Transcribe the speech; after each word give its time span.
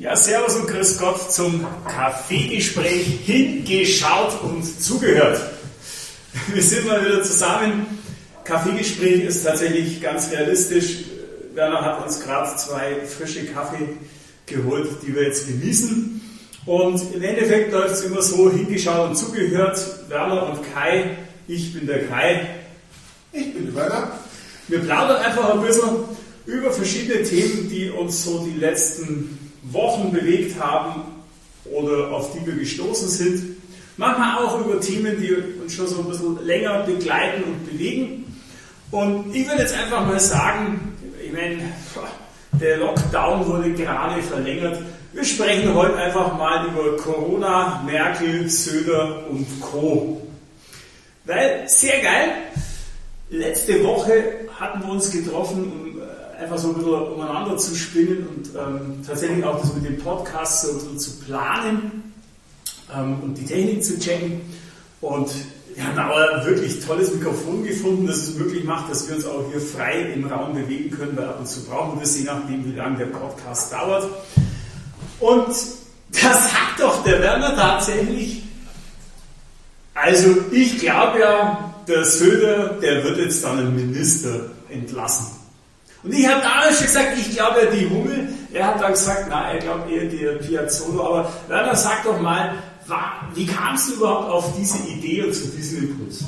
Ja, 0.00 0.16
Servus 0.16 0.56
und 0.56 0.66
Grüß 0.66 0.98
Gott 0.98 1.32
zum 1.32 1.64
Kaffeegespräch 1.86 3.20
hingeschaut 3.24 4.42
und 4.42 4.64
zugehört. 4.64 5.40
Wir 6.52 6.62
sind 6.62 6.88
mal 6.88 7.04
wieder 7.04 7.22
zusammen. 7.22 7.86
Kaffeegespräch 8.42 9.22
ist 9.22 9.44
tatsächlich 9.44 10.02
ganz 10.02 10.32
realistisch. 10.32 11.04
Werner 11.54 11.80
hat 11.82 12.04
uns 12.04 12.18
gerade 12.18 12.56
zwei 12.56 13.06
frische 13.06 13.46
Kaffee 13.46 13.90
geholt, 14.46 14.88
die 15.06 15.14
wir 15.14 15.22
jetzt 15.22 15.46
genießen. 15.46 16.20
Und 16.66 17.14
im 17.14 17.22
Endeffekt 17.22 17.72
läuft 17.72 17.94
es 17.94 18.02
immer 18.02 18.20
so, 18.20 18.50
hingeschaut 18.50 19.10
und 19.10 19.16
zugehört. 19.16 19.78
Werner 20.08 20.48
und 20.48 20.74
Kai, 20.74 21.18
ich 21.46 21.72
bin 21.72 21.86
der 21.86 22.08
Kai. 22.08 22.48
Ich 23.30 23.54
bin 23.54 23.66
der 23.66 23.76
Werner. 23.76 24.18
Wir 24.66 24.80
plaudern 24.80 25.22
einfach 25.22 25.54
ein 25.54 25.62
bisschen 25.62 25.90
über 26.46 26.72
verschiedene 26.72 27.22
Themen, 27.22 27.70
die 27.70 27.90
uns 27.90 28.24
so 28.24 28.44
die 28.44 28.58
letzten 28.58 29.43
Wochen 29.64 30.12
bewegt 30.12 30.60
haben 30.60 31.02
oder 31.64 32.10
auf 32.10 32.32
die 32.32 32.46
wir 32.46 32.54
gestoßen 32.54 33.08
sind. 33.08 33.56
Manchmal 33.96 34.44
auch 34.44 34.60
über 34.60 34.80
Themen, 34.80 35.20
die 35.20 35.34
uns 35.62 35.72
schon 35.72 35.86
so 35.86 36.00
ein 36.00 36.08
bisschen 36.08 36.44
länger 36.44 36.80
begleiten 36.80 37.44
und 37.44 37.70
bewegen. 37.70 38.24
Und 38.90 39.34
ich 39.34 39.46
würde 39.46 39.62
jetzt 39.62 39.74
einfach 39.74 40.06
mal 40.06 40.20
sagen, 40.20 40.96
ich 41.24 41.32
meine, 41.32 41.58
der 42.60 42.78
Lockdown 42.78 43.46
wurde 43.46 43.72
gerade 43.72 44.22
verlängert. 44.22 44.78
Wir 45.12 45.24
sprechen 45.24 45.72
heute 45.74 45.96
einfach 45.96 46.36
mal 46.36 46.66
über 46.66 46.96
Corona, 46.96 47.82
Merkel, 47.86 48.48
Söder 48.48 49.28
und 49.30 49.46
Co. 49.60 50.26
Weil, 51.24 51.68
sehr 51.68 52.00
geil, 52.00 52.32
letzte 53.30 53.82
Woche 53.84 54.48
hatten 54.58 54.82
wir 54.82 54.92
uns 54.92 55.10
getroffen, 55.10 55.72
um 55.72 55.83
einfach 56.44 56.58
so 56.58 56.68
ein 56.68 56.74
bisschen 56.74 56.92
umeinander 56.92 57.56
zu 57.56 57.74
spinnen 57.74 58.26
und 58.28 58.50
ähm, 58.54 59.02
tatsächlich 59.06 59.42
auch 59.44 59.60
das 59.60 59.74
mit 59.74 59.86
dem 59.86 59.98
Podcast 59.98 60.62
so 60.62 60.88
ein 60.90 60.98
zu 60.98 61.18
planen 61.20 62.12
ähm, 62.94 63.20
und 63.22 63.38
die 63.38 63.46
Technik 63.46 63.82
zu 63.82 63.98
checken. 63.98 64.42
Und 65.00 65.30
wir 65.74 65.84
haben 65.86 65.98
aber 65.98 66.44
wirklich 66.44 66.84
tolles 66.84 67.12
Mikrofon 67.14 67.64
gefunden, 67.64 68.06
das 68.06 68.18
es 68.18 68.34
möglich 68.36 68.64
macht, 68.64 68.90
dass 68.90 69.08
wir 69.08 69.16
uns 69.16 69.26
auch 69.26 69.44
hier 69.50 69.60
frei 69.60 70.12
im 70.14 70.26
Raum 70.26 70.54
bewegen 70.54 70.90
können, 70.90 71.16
weil 71.16 71.28
ab 71.28 71.40
und 71.40 71.48
zu 71.48 71.64
brauchen 71.64 71.98
wir 71.98 72.04
es, 72.04 72.18
je 72.18 72.24
nachdem, 72.24 72.64
wie 72.64 72.76
lange 72.76 72.98
der 72.98 73.06
Podcast 73.06 73.72
dauert. 73.72 74.06
Und 75.20 75.48
das 75.48 76.50
sagt 76.50 76.80
doch 76.80 77.02
der 77.04 77.20
Werner 77.20 77.56
tatsächlich. 77.56 78.42
Also 79.94 80.36
ich 80.50 80.78
glaube 80.78 81.20
ja, 81.20 81.74
der 81.88 82.04
Söder, 82.04 82.78
der 82.82 83.02
wird 83.04 83.18
jetzt 83.18 83.42
dann 83.44 83.58
einen 83.58 83.74
Minister 83.74 84.50
entlassen. 84.68 85.43
Und 86.04 86.12
ich 86.12 86.26
habe 86.28 86.42
damals 86.42 86.76
schon 86.76 86.86
gesagt, 86.86 87.18
ich 87.18 87.34
glaube 87.34 87.62
ja 87.62 87.70
die 87.70 87.88
Hummel. 87.88 88.28
Er 88.52 88.66
hat 88.66 88.80
dann 88.80 88.92
gesagt, 88.92 89.26
na, 89.28 89.52
er 89.52 89.58
glaubt 89.58 89.90
eher 89.90 90.04
die 90.04 90.46
Piazzolo. 90.46 91.02
Aber 91.02 91.32
Werner, 91.48 91.74
sag 91.74 92.04
doch 92.04 92.20
mal, 92.20 92.54
wie 93.34 93.46
kamst 93.46 93.88
du 93.88 93.94
überhaupt 93.94 94.30
auf 94.30 94.56
diese 94.56 94.78
Idee 94.86 95.24
und 95.24 95.34
zu 95.34 95.48
diesem 95.48 95.90
Impuls? 95.90 96.24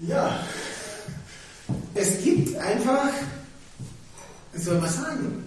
Ja, 0.00 0.40
es 1.94 2.22
gibt 2.24 2.56
einfach, 2.56 3.10
wie 4.52 4.60
soll 4.60 4.78
man 4.78 4.90
sagen, 4.90 5.44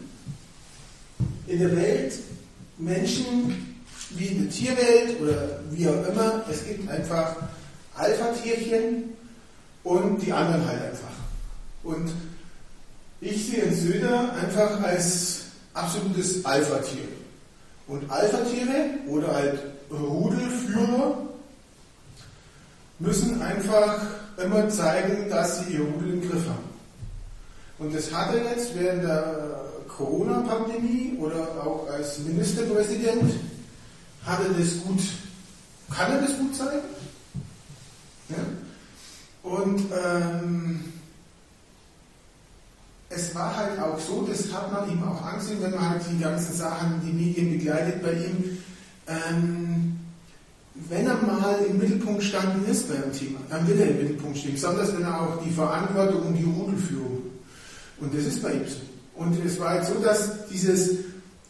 in 1.47 1.59
der 1.59 1.75
Welt 1.75 2.13
Menschen 2.77 3.73
wie 4.11 4.27
in 4.27 4.43
der 4.43 4.51
Tierwelt 4.51 5.19
oder 5.21 5.59
wie 5.71 5.87
auch 5.87 6.07
immer, 6.07 6.43
es 6.49 6.65
gibt 6.65 6.89
einfach 6.89 7.35
Alpha-Tierchen 7.95 9.15
und 9.83 10.19
die 10.19 10.31
anderen 10.31 10.67
halt 10.67 10.81
einfach. 10.81 11.12
Und 11.83 12.11
ich 13.21 13.47
sehe 13.47 13.63
den 13.63 13.75
Söder 13.75 14.33
einfach 14.33 14.81
als 14.81 15.43
absolutes 15.73 16.43
Alpha-Tier. 16.45 17.07
Und 17.87 18.09
Alpha-Tiere 18.09 18.85
oder 19.07 19.33
halt 19.33 19.59
Rudelführer 19.91 21.17
müssen 22.99 23.41
einfach 23.41 24.01
immer 24.43 24.69
zeigen, 24.69 25.29
dass 25.29 25.59
sie 25.59 25.73
ihr 25.73 25.81
Rudel 25.81 26.13
im 26.13 26.29
Griff 26.29 26.47
haben. 26.47 26.73
Und 27.79 27.93
das 27.93 28.13
hat 28.13 28.33
er 28.33 28.51
jetzt 28.51 28.75
während 28.75 29.03
der 29.03 29.63
Corona-Pandemie 29.87 31.17
oder 31.19 31.47
auch 31.63 31.87
als 31.89 32.19
Ministerpräsident, 32.19 33.33
hat 34.25 34.39
er 34.39 34.53
das 34.57 34.81
gut, 34.83 35.01
kann 35.89 36.11
er 36.11 36.21
das 36.21 36.37
gut 36.37 36.55
zeigen? 36.55 36.87
Ja? 38.29 38.37
Und 39.43 39.83
ähm, 39.91 40.92
es 43.15 43.33
war 43.35 43.55
halt 43.55 43.79
auch 43.79 43.99
so, 43.99 44.25
das 44.27 44.51
hat 44.51 44.71
man 44.71 44.89
ihm 44.89 45.03
auch 45.03 45.21
angesehen, 45.21 45.59
wenn 45.61 45.71
man 45.71 45.89
halt 45.89 46.01
die 46.11 46.21
ganzen 46.21 46.55
Sachen, 46.55 47.01
die 47.05 47.11
Medien 47.11 47.57
begleitet 47.57 48.01
bei 48.01 48.13
ihm, 48.13 48.57
ähm, 49.07 49.99
wenn 50.89 51.05
er 51.05 51.21
mal 51.21 51.59
im 51.69 51.77
Mittelpunkt 51.77 52.23
standen 52.23 52.69
ist 52.69 52.89
bei 52.89 52.95
einem 52.95 53.13
Thema, 53.13 53.39
dann 53.49 53.67
will 53.67 53.79
er 53.79 53.89
im 53.89 53.97
Mittelpunkt 53.97 54.37
stehen, 54.37 54.53
besonders 54.53 54.93
wenn 54.95 55.03
er 55.03 55.21
auch 55.21 55.43
die 55.43 55.51
Verantwortung 55.51 56.27
und 56.27 56.33
die 56.35 56.43
Rudelführung. 56.43 57.21
Und 57.99 58.13
das 58.13 58.25
ist 58.25 58.41
bei 58.41 58.53
ihm 58.53 58.67
so. 58.67 58.77
Und 59.15 59.45
es 59.45 59.59
war 59.59 59.69
halt 59.69 59.85
so, 59.85 59.95
dass 59.99 60.47
dieses, 60.47 60.97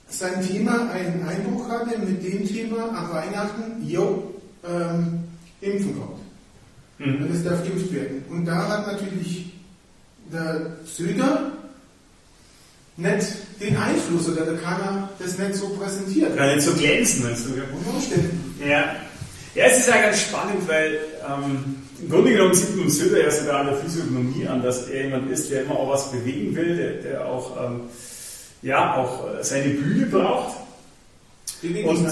sein 0.09 0.45
Thema 0.45 0.90
einen 0.91 1.25
Einbruch 1.25 1.69
hatte 1.69 1.97
mit 2.00 2.22
dem 2.24 2.45
Thema 2.45 2.90
am 2.90 3.12
Weihnachten, 3.12 3.88
jo, 3.88 4.34
ähm, 4.68 5.24
impfen 5.62 5.97
kommt. 5.97 6.19
Mhm. 7.00 7.24
Und 7.24 7.31
es 7.34 7.44
darf 7.44 7.63
geimpft 7.63 7.94
werden. 7.94 8.24
Und 8.30 8.45
da 8.45 8.68
hat 8.68 8.88
natürlich 8.88 9.53
der 10.31 10.78
Söder 10.85 11.52
nicht 12.97 13.27
den 13.59 13.75
Einfluss 13.75 14.29
oder 14.29 14.45
da 14.45 14.53
kann 14.53 14.81
er 14.81 15.09
das 15.19 15.37
nicht 15.37 15.55
so 15.55 15.69
präsentieren. 15.69 16.35
Kann 16.35 16.55
nicht 16.55 16.65
so 16.65 16.73
glänzen, 16.73 17.23
meinst 17.23 17.45
du? 17.45 17.53
Unter 17.53 17.89
Umständen. 17.89 18.55
Ja. 18.61 18.95
ja, 19.55 19.65
es 19.65 19.79
ist 19.79 19.89
ja 19.89 20.01
ganz 20.01 20.21
spannend, 20.21 20.67
weil 20.67 20.99
ähm, 21.27 21.75
im 21.99 22.09
Grunde 22.09 22.31
genommen 22.31 22.53
sieht 22.53 22.75
man 22.75 22.89
Söder 22.89 23.23
ja 23.23 23.31
sogar 23.31 23.61
an 23.61 23.67
der 23.67 23.77
Physiognomie 23.77 24.47
an, 24.47 24.61
dass 24.61 24.87
er 24.89 25.05
jemand 25.05 25.31
ist, 25.31 25.49
der 25.49 25.63
immer 25.63 25.75
auch 25.75 25.89
was 25.89 26.11
bewegen 26.11 26.55
will, 26.55 26.75
der, 26.75 26.91
der 27.11 27.25
auch, 27.25 27.65
ähm, 27.65 27.81
ja, 28.61 28.95
auch 28.97 29.27
äh, 29.27 29.43
seine 29.43 29.69
Bühne 29.69 30.05
braucht. 30.05 30.57
Und, 31.63 32.05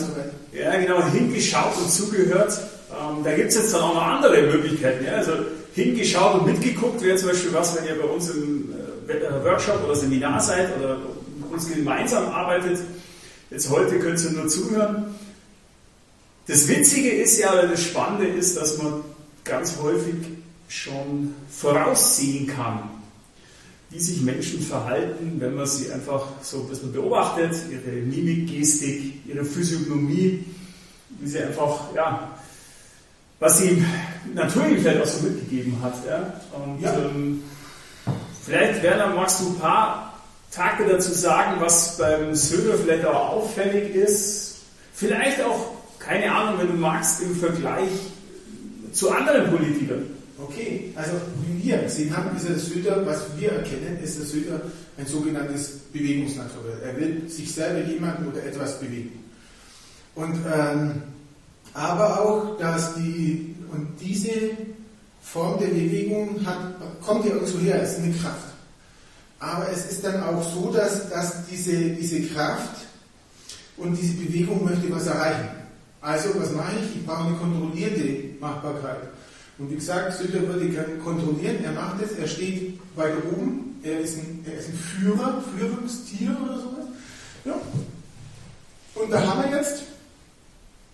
ja, 0.54 0.78
genau, 0.78 1.06
hingeschaut 1.12 1.78
und 1.78 1.92
zugehört. 1.92 2.58
Ähm, 2.90 3.24
da 3.24 3.34
gibt 3.34 3.50
es 3.50 3.56
jetzt 3.56 3.74
dann 3.74 3.82
auch 3.82 3.94
noch 3.94 4.04
andere 4.04 4.42
Möglichkeiten. 4.44 5.06
Ja? 5.06 5.14
Also 5.14 5.34
hingeschaut 5.74 6.40
und 6.40 6.46
mitgeguckt 6.46 7.02
wäre 7.02 7.18
zum 7.18 7.30
Beispiel 7.30 7.54
was, 7.54 7.76
wenn 7.76 7.86
ihr 7.86 8.02
bei 8.02 8.08
uns 8.08 8.30
im 8.30 8.72
äh, 8.72 8.81
Workshop 9.44 9.84
oder 9.84 9.96
Seminar 9.96 10.40
seid 10.40 10.78
oder 10.78 10.98
mit 10.98 11.52
uns 11.52 11.70
gemeinsam 11.70 12.26
arbeitet. 12.30 12.80
Jetzt 13.50 13.70
heute 13.70 14.00
könnt 14.00 14.24
ihr 14.24 14.32
nur 14.32 14.48
zuhören. 14.48 15.16
Das 16.48 16.68
Witzige 16.68 17.10
ist 17.10 17.38
ja, 17.38 17.54
oder 17.54 17.68
das 17.68 17.84
Spannende 17.84 18.28
ist, 18.28 18.58
dass 18.58 18.78
man 18.78 19.04
ganz 19.44 19.78
häufig 19.82 20.16
schon 20.68 21.36
voraussehen 21.50 22.48
kann, 22.48 22.90
wie 23.90 24.00
sich 24.00 24.22
Menschen 24.22 24.62
verhalten, 24.62 25.36
wenn 25.40 25.56
man 25.56 25.66
sie 25.66 25.92
einfach 25.92 26.28
so 26.42 26.62
ein 26.62 26.68
bisschen 26.70 26.94
beobachtet, 26.94 27.54
ihre 27.70 27.92
Mimik, 27.92 28.48
Gestik, 28.48 29.26
ihre 29.28 29.44
Physiognomie, 29.44 30.46
wie 31.20 31.28
sie 31.28 31.40
einfach, 31.40 31.94
ja, 31.94 32.38
was 33.40 33.58
sie 33.58 33.84
natürlich 34.34 34.82
vielleicht 34.82 35.02
auch 35.02 35.08
so 35.08 35.24
mitgegeben 35.24 35.78
hat. 35.82 35.96
Ja? 36.08 36.34
Und 36.54 36.82
ja. 36.82 36.94
Ähm, 36.94 37.44
vielleicht, 38.46 38.84
Werner, 38.84 39.08
magst 39.08 39.42
du 39.42 39.48
ein 39.50 39.60
paar 39.60 40.20
Takte 40.52 40.86
dazu 40.86 41.12
sagen, 41.12 41.60
was 41.60 41.98
beim 41.98 42.36
Söder 42.36 42.78
vielleicht 42.78 43.06
auch 43.06 43.30
auffällig 43.30 43.96
ist? 43.96 44.58
Vielleicht 44.94 45.42
auch, 45.42 45.72
keine 46.00 46.32
Ahnung, 46.32 46.60
wenn 46.60 46.68
du 46.68 46.74
magst, 46.74 47.22
im 47.22 47.36
Vergleich 47.36 47.90
zu 48.92 49.12
anderen 49.12 49.50
Politikern. 49.50 50.06
Okay, 50.38 50.92
also 50.96 51.14
wie 51.46 51.64
wir 51.70 51.78
gesehen 51.78 52.16
haben, 52.16 52.36
ist 52.36 52.50
der 52.50 52.58
Söder, 52.58 53.06
was 53.06 53.22
wir 53.38 53.52
erkennen, 53.52 54.00
ist 54.04 54.18
der 54.18 54.26
Söder 54.26 54.62
ein 54.98 55.06
sogenanntes 55.06 55.80
Bewegungsnaturell. 55.94 56.82
Er 56.84 56.98
will 57.00 57.30
sich 57.30 57.54
selber 57.54 57.88
jemanden 57.88 58.28
oder 58.28 58.44
etwas 58.44 58.80
bewegen. 58.80 59.24
Und 60.16 60.40
ähm, 60.54 61.04
aber 61.74 62.20
auch, 62.20 62.58
dass 62.58 62.96
die, 62.96 63.56
und 63.72 63.88
diese 64.02 64.30
Form 65.22 65.60
der 65.60 65.68
Bewegung 65.68 66.46
hat, 66.46 66.76
kommt 67.02 67.26
ja 67.26 67.34
irgendwo 67.34 67.60
her, 67.60 67.82
es 67.82 67.94
ist 67.94 68.04
eine 68.04 68.14
Kraft. 68.14 68.48
Aber 69.40 69.68
es 69.72 69.86
ist 69.92 70.04
dann 70.04 70.22
auch 70.24 70.44
so, 70.44 70.72
dass, 70.72 71.10
dass 71.10 71.48
diese, 71.48 71.76
diese 71.92 72.22
Kraft 72.28 72.82
und 73.78 73.98
diese 73.98 74.14
Bewegung 74.14 74.64
möchte 74.66 74.92
was 74.92 75.08
erreichen. 75.08 75.50
Also, 76.02 76.30
was 76.40 76.52
mache 76.52 76.74
ich? 76.80 76.98
Ich 76.98 77.06
brauche 77.06 77.28
eine 77.28 77.38
kontrollierte 77.38 78.36
Machbarkeit. 78.40 79.10
Und 79.58 79.70
wie 79.70 79.76
gesagt, 79.76 80.18
Sünder 80.18 80.48
würde 80.48 80.68
kontrollieren, 81.04 81.64
er 81.64 81.72
macht 81.74 82.02
es, 82.02 82.18
er 82.18 82.28
steht 82.28 82.80
weiter 82.96 83.18
oben, 83.32 83.80
er 83.84 84.00
ist 84.00 84.18
ein, 84.18 84.44
er 84.46 84.60
ist 84.60 84.70
ein 84.70 84.76
Führer, 84.76 85.44
Führungstier 85.56 86.36
oder 86.44 86.58
sowas. 86.58 86.86
Ja. 87.46 87.54
Und 88.96 89.12
da 89.12 89.26
haben 89.26 89.50
wir 89.50 89.58
jetzt 89.58 89.84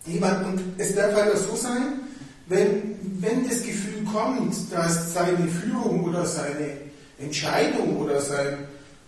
jemand, 0.06 0.46
und 0.46 0.62
es 0.78 0.96
darf 0.96 1.14
halt 1.14 1.34
auch 1.34 1.38
so 1.38 1.56
sein, 1.56 2.02
wenn, 2.50 2.96
wenn 3.20 3.48
das 3.48 3.64
Gefühl 3.64 4.04
kommt, 4.12 4.56
dass 4.72 5.14
seine 5.14 5.48
Führung 5.48 6.04
oder 6.06 6.26
seine 6.26 6.78
Entscheidung 7.20 7.98
oder 7.98 8.22
sein, 8.22 8.60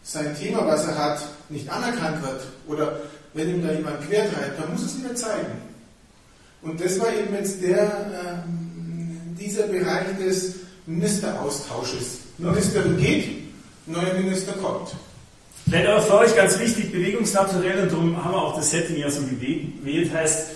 sein 0.04 0.36
Thema, 0.38 0.66
was 0.66 0.86
er 0.86 0.98
hat, 0.98 1.22
nicht 1.50 1.70
anerkannt 1.70 2.22
wird 2.22 2.42
oder 2.68 3.00
wenn 3.34 3.50
ihm 3.50 3.66
da 3.66 3.72
jemand 3.72 4.02
quertreibt, 4.08 4.60
dann 4.60 4.72
muss 4.74 4.84
es 4.84 5.00
wieder 5.00 5.16
zeigen. 5.16 5.52
Und 6.62 6.84
das 6.84 7.00
war 7.00 7.14
eben 7.14 7.34
jetzt 7.34 7.62
der, 7.62 7.84
äh, 7.84 9.40
dieser 9.40 9.68
Bereich 9.68 10.18
des 10.20 10.56
Ministeraustausches. 10.86 12.20
Ministerin 12.38 12.98
geht, 12.98 13.28
neuer 13.86 14.14
Minister 14.16 14.54
kommt. 14.54 14.96
Vielleicht 15.66 15.88
aber 15.88 16.02
für 16.02 16.18
euch 16.18 16.36
ganz 16.36 16.58
wichtig, 16.60 16.92
bewegungsnaturell, 16.92 17.84
und 17.84 17.92
darum 17.92 18.24
haben 18.24 18.32
wir 18.34 18.42
auch 18.42 18.56
das 18.56 18.72
Setting 18.72 18.98
ja 18.98 19.10
so 19.10 19.22
gewählt, 19.22 20.12
heißt, 20.14 20.48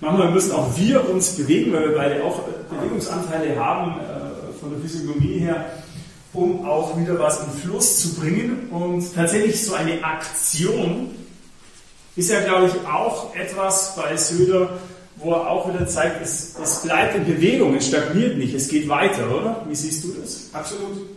manchmal 0.00 0.30
müssen 0.30 0.52
auch 0.52 0.76
wir 0.76 1.08
uns 1.08 1.30
bewegen, 1.30 1.72
weil 1.72 1.90
wir 1.90 1.96
beide 1.96 2.24
auch 2.24 2.40
Bewegungsanteile 2.70 3.56
haben, 3.56 4.00
äh, 4.00 4.58
von 4.60 4.70
der 4.70 4.80
Physiognomie 4.80 5.38
her, 5.38 5.64
um 6.32 6.64
auch 6.66 6.98
wieder 6.98 7.18
was 7.18 7.40
in 7.40 7.50
Fluss 7.60 8.00
zu 8.00 8.14
bringen. 8.14 8.68
Und 8.70 9.14
tatsächlich 9.14 9.64
so 9.64 9.74
eine 9.74 10.02
Aktion 10.04 11.10
ist 12.16 12.30
ja, 12.30 12.40
glaube 12.40 12.66
ich, 12.66 12.88
auch 12.88 13.34
etwas 13.34 13.94
bei 13.96 14.16
Söder, 14.16 14.70
wo 15.16 15.32
er 15.32 15.48
auch 15.48 15.72
wieder 15.72 15.86
zeigt, 15.86 16.22
es, 16.22 16.54
es 16.62 16.82
bleibt 16.82 17.16
in 17.16 17.24
Bewegung, 17.24 17.74
es 17.74 17.88
stagniert 17.88 18.36
nicht, 18.36 18.54
es 18.54 18.68
geht 18.68 18.88
weiter, 18.88 19.28
oder? 19.30 19.64
Wie 19.68 19.74
siehst 19.74 20.04
du 20.04 20.14
das? 20.20 20.50
Absolut. 20.52 21.08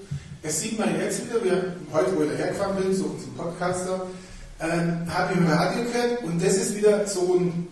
Das 0.43 0.59
sieht 0.59 0.79
man 0.79 0.89
jetzt 0.99 1.23
wieder, 1.25 1.43
wir, 1.43 1.75
heute, 1.93 2.17
wo 2.17 2.23
ich 2.23 2.31
hergefahren 2.31 2.75
bin, 2.77 2.95
so 2.95 3.03
zum 3.03 3.35
Podcaster, 3.37 4.07
ähm, 4.59 5.07
habe 5.07 5.33
ich 5.33 5.39
im 5.39 5.47
Radio 5.47 5.83
gehört 5.83 6.23
und 6.23 6.43
das 6.43 6.55
ist 6.55 6.75
wieder 6.75 7.05
so 7.07 7.35
ein, 7.35 7.67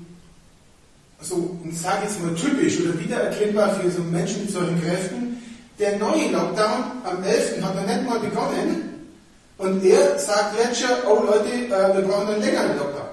so, 1.21 1.59
ich 1.69 1.79
sage 1.79 2.03
jetzt 2.03 2.21
mal 2.23 2.33
typisch 2.35 2.79
oder 2.81 2.97
wiedererkennbar 2.99 3.75
für 3.75 3.91
so 3.91 4.01
Menschen 4.03 4.43
mit 4.43 4.51
solchen 4.51 4.81
Kräften. 4.81 5.37
Der 5.77 5.97
neue 5.97 6.31
Lockdown 6.31 6.83
am 7.03 7.23
11. 7.23 7.61
hat 7.61 7.75
noch 7.75 7.85
nicht 7.85 8.05
mal 8.07 8.19
begonnen 8.19 8.89
und 9.57 9.83
er 9.83 10.17
sagt 10.17 10.55
jetzt 10.57 10.81
schon, 10.81 10.89
oh 11.07 11.23
Leute, 11.23 11.49
äh, 11.49 11.95
wir 11.95 12.01
brauchen 12.07 12.27
einen 12.27 12.41
längeren 12.41 12.77
Lockdown. 12.77 13.07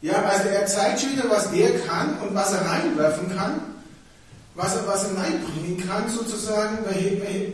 Ja, 0.00 0.22
also 0.22 0.48
er 0.48 0.66
zeigt 0.66 1.00
schon 1.00 1.12
wieder, 1.12 1.30
was 1.30 1.52
er 1.52 1.78
kann 1.80 2.18
und 2.18 2.34
was 2.34 2.52
er 2.52 2.66
reinwerfen 2.68 3.36
kann, 3.36 3.60
was 4.54 4.76
er, 4.76 4.86
was 4.86 5.04
er 5.04 5.16
reinbringen 5.16 5.88
kann, 5.88 6.08
sozusagen, 6.08 6.78
welche, 6.84 7.22
welche, 7.22 7.52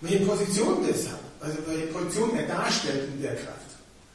welche 0.00 0.24
Position 0.26 0.86
das 0.88 1.06
hat, 1.08 1.18
also 1.40 1.58
welche 1.66 1.86
Position 1.86 2.36
er 2.36 2.46
darstellt 2.46 3.08
in 3.14 3.22
der 3.22 3.34
Kraft. 3.34 3.66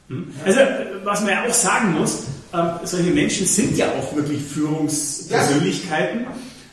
Hm. 0.08 0.32
Also, 0.44 0.60
was 1.04 1.20
man 1.20 1.30
ja 1.30 1.44
auch 1.44 1.54
sagen 1.54 1.92
muss, 1.92 2.24
äh, 2.52 2.86
solche 2.86 3.10
Menschen 3.10 3.46
sind 3.46 3.76
ja 3.76 3.86
auch 3.92 4.14
wirklich 4.14 4.42
Führungspersönlichkeiten 4.42 6.26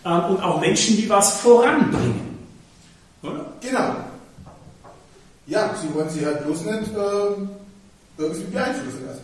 ja. 0.04 0.28
äh, 0.28 0.32
und 0.32 0.42
auch 0.44 0.60
Menschen, 0.60 0.98
die 0.98 1.10
was 1.10 1.40
voranbringen. 1.40 2.38
Oder? 3.24 3.46
Genau. 3.62 3.96
Ja, 5.48 5.76
sie 5.82 5.94
wollen 5.94 6.10
sich 6.10 6.24
halt 6.24 6.46
bloß 6.46 6.66
nicht 6.66 6.96
äh, 6.96 8.22
irgendwie 8.22 8.44
beeinflussen 8.52 9.06
lassen. 9.06 9.22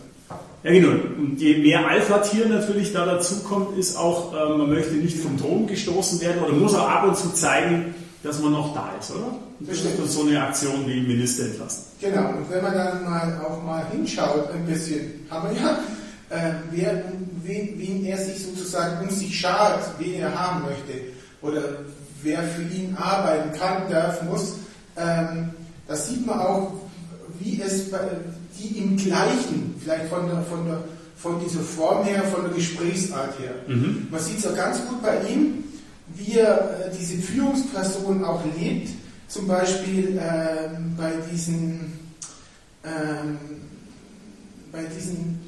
Ja, 0.62 0.72
genau. 0.72 0.88
Und 1.18 1.36
je 1.38 1.58
mehr 1.58 1.86
Alpha-Tier 1.86 2.48
natürlich 2.48 2.92
da 2.92 3.06
dazukommt, 3.06 3.78
ist 3.78 3.96
auch, 3.96 4.34
äh, 4.34 4.56
man 4.56 4.68
möchte 4.68 4.94
nicht 4.94 5.18
vom 5.18 5.38
Thron 5.38 5.66
gestoßen 5.66 6.20
werden 6.20 6.42
oder 6.42 6.52
muss 6.52 6.74
auch 6.74 6.88
ab 6.88 7.04
und 7.06 7.16
zu 7.16 7.32
zeigen, 7.32 7.94
dass 8.22 8.40
man 8.40 8.52
noch 8.52 8.74
da 8.74 8.90
ist, 8.98 9.12
oder? 9.12 9.38
Und 9.60 9.70
das 9.70 9.78
ist 9.78 10.12
so 10.12 10.22
eine 10.22 10.42
Aktion 10.42 10.86
wie 10.86 11.00
Minister 11.00 11.44
entlassen. 11.44 11.84
Genau. 12.00 12.30
Und 12.30 12.50
wenn 12.50 12.62
man 12.62 12.74
dann 12.74 13.04
mal 13.04 13.40
auch 13.46 13.62
mal 13.62 13.86
hinschaut, 13.92 14.50
ein 14.52 14.66
bisschen, 14.66 15.26
haben 15.30 15.50
wir 15.50 15.60
ja, 15.60 15.78
wer, 16.70 17.02
wen, 17.44 17.74
wen 17.78 18.04
er 18.04 18.18
sich 18.18 18.44
sozusagen 18.44 19.06
um 19.06 19.14
sich 19.14 19.38
schart, 19.38 19.84
wen 19.98 20.14
er 20.14 20.34
haben 20.34 20.64
möchte 20.64 20.92
oder 21.40 21.62
wer 22.22 22.42
für 22.42 22.62
ihn 22.62 22.96
arbeiten 22.96 23.56
kann, 23.58 23.90
darf, 23.90 24.22
muss, 24.22 24.56
ähm, 24.96 25.50
das 25.86 26.08
sieht 26.08 26.26
man 26.26 26.40
auch, 26.40 26.72
wie 27.38 27.60
es 27.62 27.90
bei, 27.90 28.00
die 28.58 28.78
im 28.78 28.96
Gleichen, 28.96 29.74
vielleicht 29.82 30.06
von, 30.06 30.26
der, 30.26 30.42
von, 30.42 30.66
der, 30.66 30.82
von 31.16 31.40
dieser 31.40 31.60
Form 31.60 32.04
her, 32.04 32.24
von 32.24 32.44
der 32.44 32.52
Gesprächsart 32.52 33.38
her. 33.38 33.52
Mhm. 33.68 34.08
Man 34.10 34.20
sieht 34.20 34.38
es 34.38 34.46
auch 34.46 34.56
ganz 34.56 34.78
gut 34.88 35.02
bei 35.02 35.20
ihm, 35.28 35.64
wie 36.14 36.38
er 36.38 36.86
äh, 36.86 36.90
diese 36.98 37.18
Führungsperson 37.18 38.24
auch 38.24 38.42
lebt, 38.58 38.90
zum 39.28 39.46
Beispiel 39.46 40.20
ähm, 40.20 40.94
bei 40.96 41.12
diesen, 41.30 41.98
ähm, 42.84 43.38
bei 44.72 44.84
diesen 44.84 45.45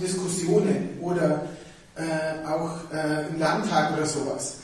Diskussionen 0.00 0.98
oder 1.00 1.42
äh, 1.96 2.46
auch 2.48 2.78
äh, 2.92 3.28
im 3.28 3.38
Landtag 3.38 3.94
oder 3.94 4.06
sowas 4.06 4.56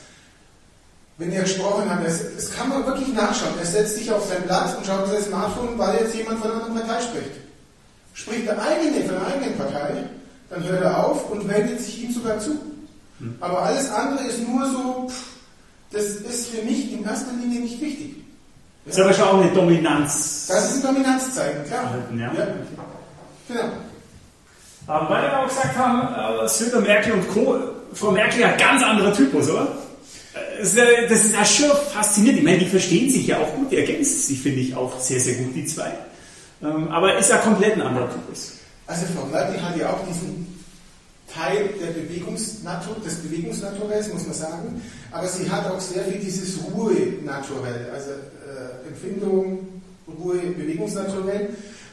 wenn 1.19 1.33
er 1.33 1.41
gesprochen 1.43 1.89
hat, 1.89 2.03
das, 2.05 2.21
das, 2.33 2.49
kann 2.51 2.69
man 2.69 2.85
wirklich 2.85 3.13
nachschauen. 3.13 3.53
Er 3.59 3.65
setzt 3.65 3.97
sich 3.97 4.11
auf 4.11 4.25
sein 4.25 4.41
Blatt 4.43 4.75
und 4.77 4.85
schaut 4.85 5.05
sein 5.07 5.21
Smartphone, 5.21 5.77
weil 5.77 5.99
jetzt 5.99 6.15
jemand 6.15 6.39
von 6.39 6.49
einer 6.49 6.63
anderen 6.63 6.87
Partei 6.87 7.03
spricht. 7.03 7.31
Spricht 8.13 8.47
der 8.47 8.61
eigene 8.61 9.05
von 9.05 9.15
der 9.15 9.27
eigenen 9.27 9.57
Partei, 9.57 10.03
dann 10.49 10.63
hört 10.63 10.81
er 10.81 11.05
auf 11.05 11.29
und 11.29 11.47
wendet 11.47 11.81
sich 11.81 12.03
ihm 12.03 12.13
sogar 12.13 12.39
zu. 12.39 12.51
Hm. 13.19 13.35
Aber 13.41 13.63
alles 13.63 13.91
andere 13.91 14.27
ist 14.27 14.47
nur 14.47 14.65
so, 14.65 15.07
pff, 15.09 15.25
das 15.91 16.03
ist 16.05 16.47
für 16.47 16.63
mich 16.63 16.93
in 16.93 17.03
erster 17.03 17.33
Linie 17.33 17.61
nicht 17.61 17.81
wichtig. 17.81 18.15
Das 18.85 18.95
ist 18.95 19.01
aber 19.01 19.13
schon 19.13 19.27
auch 19.27 19.41
eine 19.41 19.51
Dominanz. 19.51 20.47
Das 20.47 20.69
ist 20.69 20.77
ein 20.77 20.93
Dominanzzeichen, 20.93 21.65
klar. 21.65 21.95
Ja. 22.15 22.33
ja. 22.33 22.47
Genau. 23.49 23.63
Weil 24.89 25.21
wir 25.21 25.39
auch 25.39 25.47
gesagt 25.47 25.77
haben, 25.77 26.43
äh, 26.43 26.47
Söder, 26.47 26.81
Merkel 26.81 27.13
und 27.13 27.27
Co., 27.29 27.59
Frau 27.93 28.11
Merkel 28.11 28.41
ja 28.41 28.55
ganz 28.55 28.83
anderer 28.83 29.13
Typus, 29.13 29.49
oder? 29.49 29.67
das 30.59 31.25
ist 31.25 31.33
ja 31.33 31.45
schon 31.45 31.77
faszinierend. 31.91 32.39
Ich 32.39 32.45
meine, 32.45 32.59
die 32.59 32.65
verstehen 32.65 33.09
sich 33.09 33.27
ja 33.27 33.37
auch 33.37 33.53
gut, 33.55 33.71
die 33.71 33.77
ergänzen 33.77 34.19
sich, 34.19 34.41
finde 34.41 34.59
ich, 34.59 34.75
auch 34.75 34.99
sehr, 34.99 35.19
sehr 35.19 35.35
gut, 35.35 35.55
die 35.55 35.65
zwei. 35.65 35.91
Ähm, 36.61 36.89
aber 36.89 37.17
ist 37.17 37.29
ja 37.29 37.37
komplett 37.37 37.75
ein 37.75 37.81
anderer 37.81 38.09
Typus. 38.11 38.53
Also 38.85 39.05
Frau 39.15 39.25
Merkel 39.27 39.61
hat 39.61 39.77
ja 39.77 39.89
auch 39.89 40.05
diesen 40.07 40.63
Teil 41.33 41.69
der 41.79 41.91
Bewegungsnatur, 42.01 42.95
des 43.03 43.15
Bewegungsnaturells, 43.15 44.11
muss 44.11 44.25
man 44.25 44.33
sagen. 44.33 44.81
Aber 45.11 45.27
sie 45.27 45.49
hat 45.49 45.69
auch 45.71 45.79
sehr 45.79 46.03
viel 46.03 46.19
dieses 46.19 46.59
Ruhe-Naturell, 46.63 47.89
also 47.93 48.09
äh, 48.11 48.87
Empfindung, 48.87 49.81
Ruhe, 50.19 50.37
Bewegungsnaturell. 50.57 51.49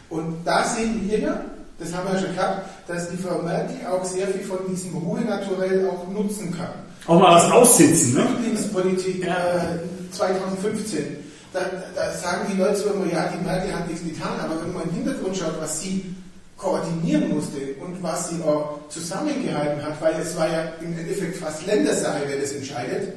Und 0.08 0.38
da 0.44 0.64
sehen 0.64 1.08
wir 1.08 1.19
ja, 1.19 1.44
das 1.78 1.93
haben 1.93 2.08
wir 2.08 2.14
ja 2.14 2.26
schon 2.26 2.34
gehabt, 2.34 2.69
dass 2.88 3.11
die 3.11 3.17
Frau 3.19 3.43
Merkel 3.43 3.87
auch 3.87 4.05
sehr 4.05 4.28
viel 4.28 4.43
von 4.43 4.58
diesem 4.69 4.96
Ruhe-Naturell 4.96 5.88
auch 5.90 6.08
nutzen 6.08 6.56
kann. 6.56 6.73
Auch 7.06 7.20
mal 7.20 7.37
was 7.37 7.50
aussitzen, 7.52 8.14
ne? 8.14 8.26
Flüchtlingspolitik 8.26 9.26
ja. 9.26 9.34
äh, 9.34 10.12
2015. 10.12 11.19
Da, 11.52 11.61
da, 11.94 12.12
sagen 12.12 12.46
die 12.52 12.58
Leute 12.58 12.76
so 12.76 12.90
immer, 12.90 13.12
ja, 13.12 13.28
die 13.28 13.44
Merkel 13.44 13.75
hat 13.75 13.88
nichts 13.88 14.05
getan, 14.05 14.40
aber 14.43 14.62
wenn 14.62 14.73
man 14.73 14.84
im 14.84 14.90
Hintergrund 14.90 15.37
schaut, 15.37 15.61
was 15.61 15.81
sie 15.81 16.14
koordinieren 16.56 17.28
musste 17.34 17.58
und 17.84 18.03
was 18.03 18.31
sie 18.31 18.43
auch 18.43 18.81
zusammengehalten 18.89 19.82
hat, 19.84 20.00
weil 20.00 20.15
es 20.20 20.34
war 20.36 20.50
ja 20.50 20.62
im 20.81 20.98
Endeffekt 20.98 21.36
fast 21.36 21.67
Ländersache, 21.67 22.22
wer 22.27 22.41
das 22.41 22.53
entscheidet. 22.53 23.12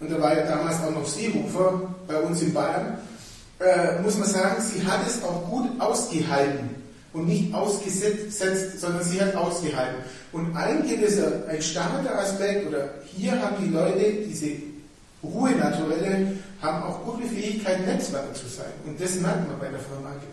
Und 0.00 0.10
da 0.10 0.20
war 0.20 0.36
ja 0.36 0.44
damals 0.44 0.76
auch 0.82 0.90
noch 0.90 1.06
Seehofer 1.06 1.82
bei 2.08 2.16
uns 2.16 2.42
in 2.42 2.52
Bayern. 2.52 2.98
Äh, 3.60 4.02
muss 4.02 4.18
man 4.18 4.28
sagen, 4.28 4.60
sie 4.60 4.84
hat 4.84 5.06
es 5.06 5.22
auch 5.22 5.48
gut 5.48 5.80
ausgehalten 5.80 6.82
und 7.12 7.28
nicht 7.28 7.52
ausgesetzt, 7.52 8.80
sondern 8.80 9.02
sie 9.04 9.20
hat 9.20 9.34
ausgehalten. 9.34 10.02
Und 10.32 10.56
eigentlich 10.56 11.00
ist 11.00 11.20
ein 11.48 11.60
starker 11.60 12.18
Aspekt, 12.18 12.66
oder 12.66 12.90
hier 13.04 13.40
haben 13.40 13.56
die 13.62 13.70
Leute 13.70 14.24
diese 14.26 14.52
Ruhe 15.22 15.52
naturelle, 15.52 16.36
haben 16.60 16.82
auch 16.82 17.04
gute 17.04 17.28
Fähigkeit, 17.28 17.86
Netzwerker 17.86 18.34
zu 18.34 18.46
sein. 18.46 18.72
Und 18.86 19.00
das 19.00 19.16
merkt 19.16 19.46
man 19.48 19.58
bei 19.58 19.68
der 19.68 19.80
Frau 19.80 20.00
Merkel. 20.00 20.28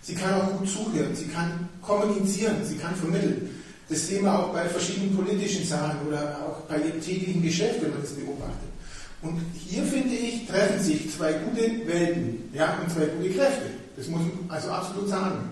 Sie 0.00 0.14
kann 0.14 0.34
auch 0.34 0.58
gut 0.58 0.68
zuhören, 0.68 1.14
sie 1.14 1.28
kann 1.28 1.68
kommunizieren, 1.80 2.56
sie 2.64 2.76
kann 2.76 2.94
vermitteln. 2.96 3.50
Das 3.88 4.06
sehen 4.06 4.24
wir 4.24 4.36
auch 4.36 4.52
bei 4.52 4.64
verschiedenen 4.64 5.14
politischen 5.14 5.66
Sachen 5.66 6.08
oder 6.08 6.38
auch 6.44 6.62
bei 6.62 6.78
ihrem 6.78 7.00
täglichen 7.00 7.42
Geschäft, 7.42 7.82
wenn 7.82 7.90
man 7.90 8.00
das 8.00 8.12
beobachtet. 8.12 8.72
Und 9.20 9.40
hier 9.54 9.84
finde 9.84 10.14
ich, 10.14 10.48
treffen 10.48 10.82
sich 10.82 11.14
zwei 11.14 11.32
gute 11.34 11.86
Welten 11.86 12.50
ja, 12.52 12.78
und 12.82 12.90
zwei 12.90 13.06
gute 13.06 13.30
Kräfte. 13.30 13.66
Das 13.96 14.08
muss 14.08 14.22
man 14.22 14.32
also 14.48 14.70
absolut 14.70 15.08
sagen. 15.08 15.50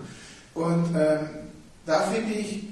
Und 0.53 0.87
ähm, 0.95 1.19
da 1.85 2.01
finde 2.01 2.33
ich, 2.33 2.63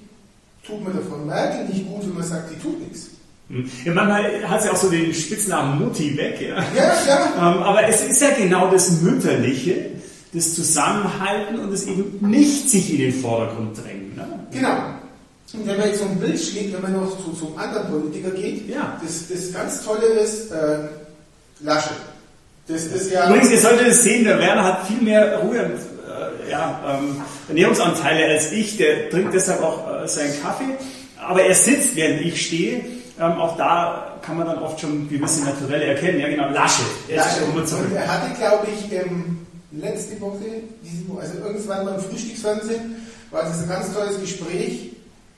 tut 0.66 0.84
man 0.84 0.94
der 0.94 1.04
Frau 1.04 1.18
Merkel 1.18 1.66
nicht 1.66 1.88
gut, 1.88 2.04
wenn 2.04 2.16
man 2.16 2.24
sagt, 2.24 2.52
die 2.52 2.60
tut 2.60 2.80
nichts. 2.82 3.08
Hm. 3.50 3.70
Ja, 3.86 3.94
manchmal 3.94 4.48
hat 4.48 4.62
sie 4.62 4.70
auch 4.70 4.76
so 4.76 4.90
den 4.90 5.14
Spitznamen 5.14 5.80
Mutti 5.80 6.16
weg. 6.18 6.40
Ja, 6.42 6.64
ja. 6.76 6.94
ja. 7.08 7.26
Ähm, 7.36 7.64
aber 7.64 7.88
es 7.88 8.04
ist 8.06 8.22
ja 8.22 8.30
genau 8.38 8.70
das 8.70 9.02
Mütterliche, 9.02 9.92
das 10.34 10.54
Zusammenhalten 10.54 11.60
und 11.60 11.72
das 11.72 11.86
eben 11.86 12.20
nicht 12.30 12.70
sich 12.70 12.94
in 12.94 13.00
den 13.00 13.14
Vordergrund 13.14 13.78
drängen. 13.78 14.16
Ne? 14.16 14.28
Genau. 14.52 14.78
Und 15.52 15.66
wenn 15.66 15.78
man 15.78 15.88
jetzt 15.88 16.00
so 16.00 16.06
ein 16.06 16.20
Bild 16.20 16.40
steht, 16.40 16.72
wenn 16.74 16.82
man 16.84 16.94
noch 16.94 17.18
zu, 17.26 17.32
zu 17.32 17.48
einem 17.48 17.58
anderen 17.58 17.90
Politiker 17.90 18.30
geht, 18.30 18.70
ja. 18.70 19.00
das, 19.02 19.28
das 19.30 19.52
ganz 19.52 19.84
Tolle 19.84 20.06
ist, 20.06 20.52
äh, 20.52 20.80
Lasche. 21.62 21.90
Das 22.68 22.84
ist 22.84 23.12
ja. 23.12 23.28
Übrigens, 23.28 23.50
ihr 23.50 23.60
solltet 23.60 23.88
es 23.88 24.04
sehen, 24.04 24.26
der 24.26 24.38
Werner 24.38 24.64
hat 24.64 24.86
viel 24.86 25.02
mehr 25.02 25.40
Ruhe 25.40 25.72
ja, 26.50 26.80
ähm, 26.88 27.22
Ernährungsanteile 27.50 28.26
als 28.26 28.52
ich, 28.52 28.78
der 28.78 29.10
trinkt 29.10 29.34
deshalb 29.34 29.62
auch 29.62 30.04
äh, 30.04 30.08
seinen 30.08 30.42
Kaffee, 30.42 30.78
aber 31.18 31.44
er 31.44 31.56
sitzt, 31.56 31.96
während 31.96 32.22
ich 32.22 32.46
stehe. 32.46 32.82
Ähm, 33.20 33.34
auch 33.34 33.58
da 33.58 34.18
kann 34.22 34.38
man 34.38 34.48
dann 34.48 34.60
oft 34.60 34.80
schon 34.80 35.10
gewisse 35.10 35.44
Naturelle 35.44 35.86
erkennen. 35.86 36.20
Ja, 36.20 36.30
genau, 36.30 36.50
Lasche. 36.50 36.84
Er, 37.08 37.18
Lasche. 37.18 37.44
Und 37.46 37.96
er 37.96 38.08
hatte, 38.08 38.34
glaube 38.38 38.68
ich, 38.74 38.94
ähm, 38.94 39.46
letzte 39.72 40.20
Woche, 40.22 40.46
diese 40.84 41.20
also 41.20 41.40
irgendwann 41.46 41.86
beim 41.86 42.00
Frühstücksfernsehen, 42.00 42.96
war 43.32 43.44
das 43.44 43.62
ein 43.64 43.70
ganz 43.70 43.94
tolles 43.94 44.20
Gespräch. 44.20 44.92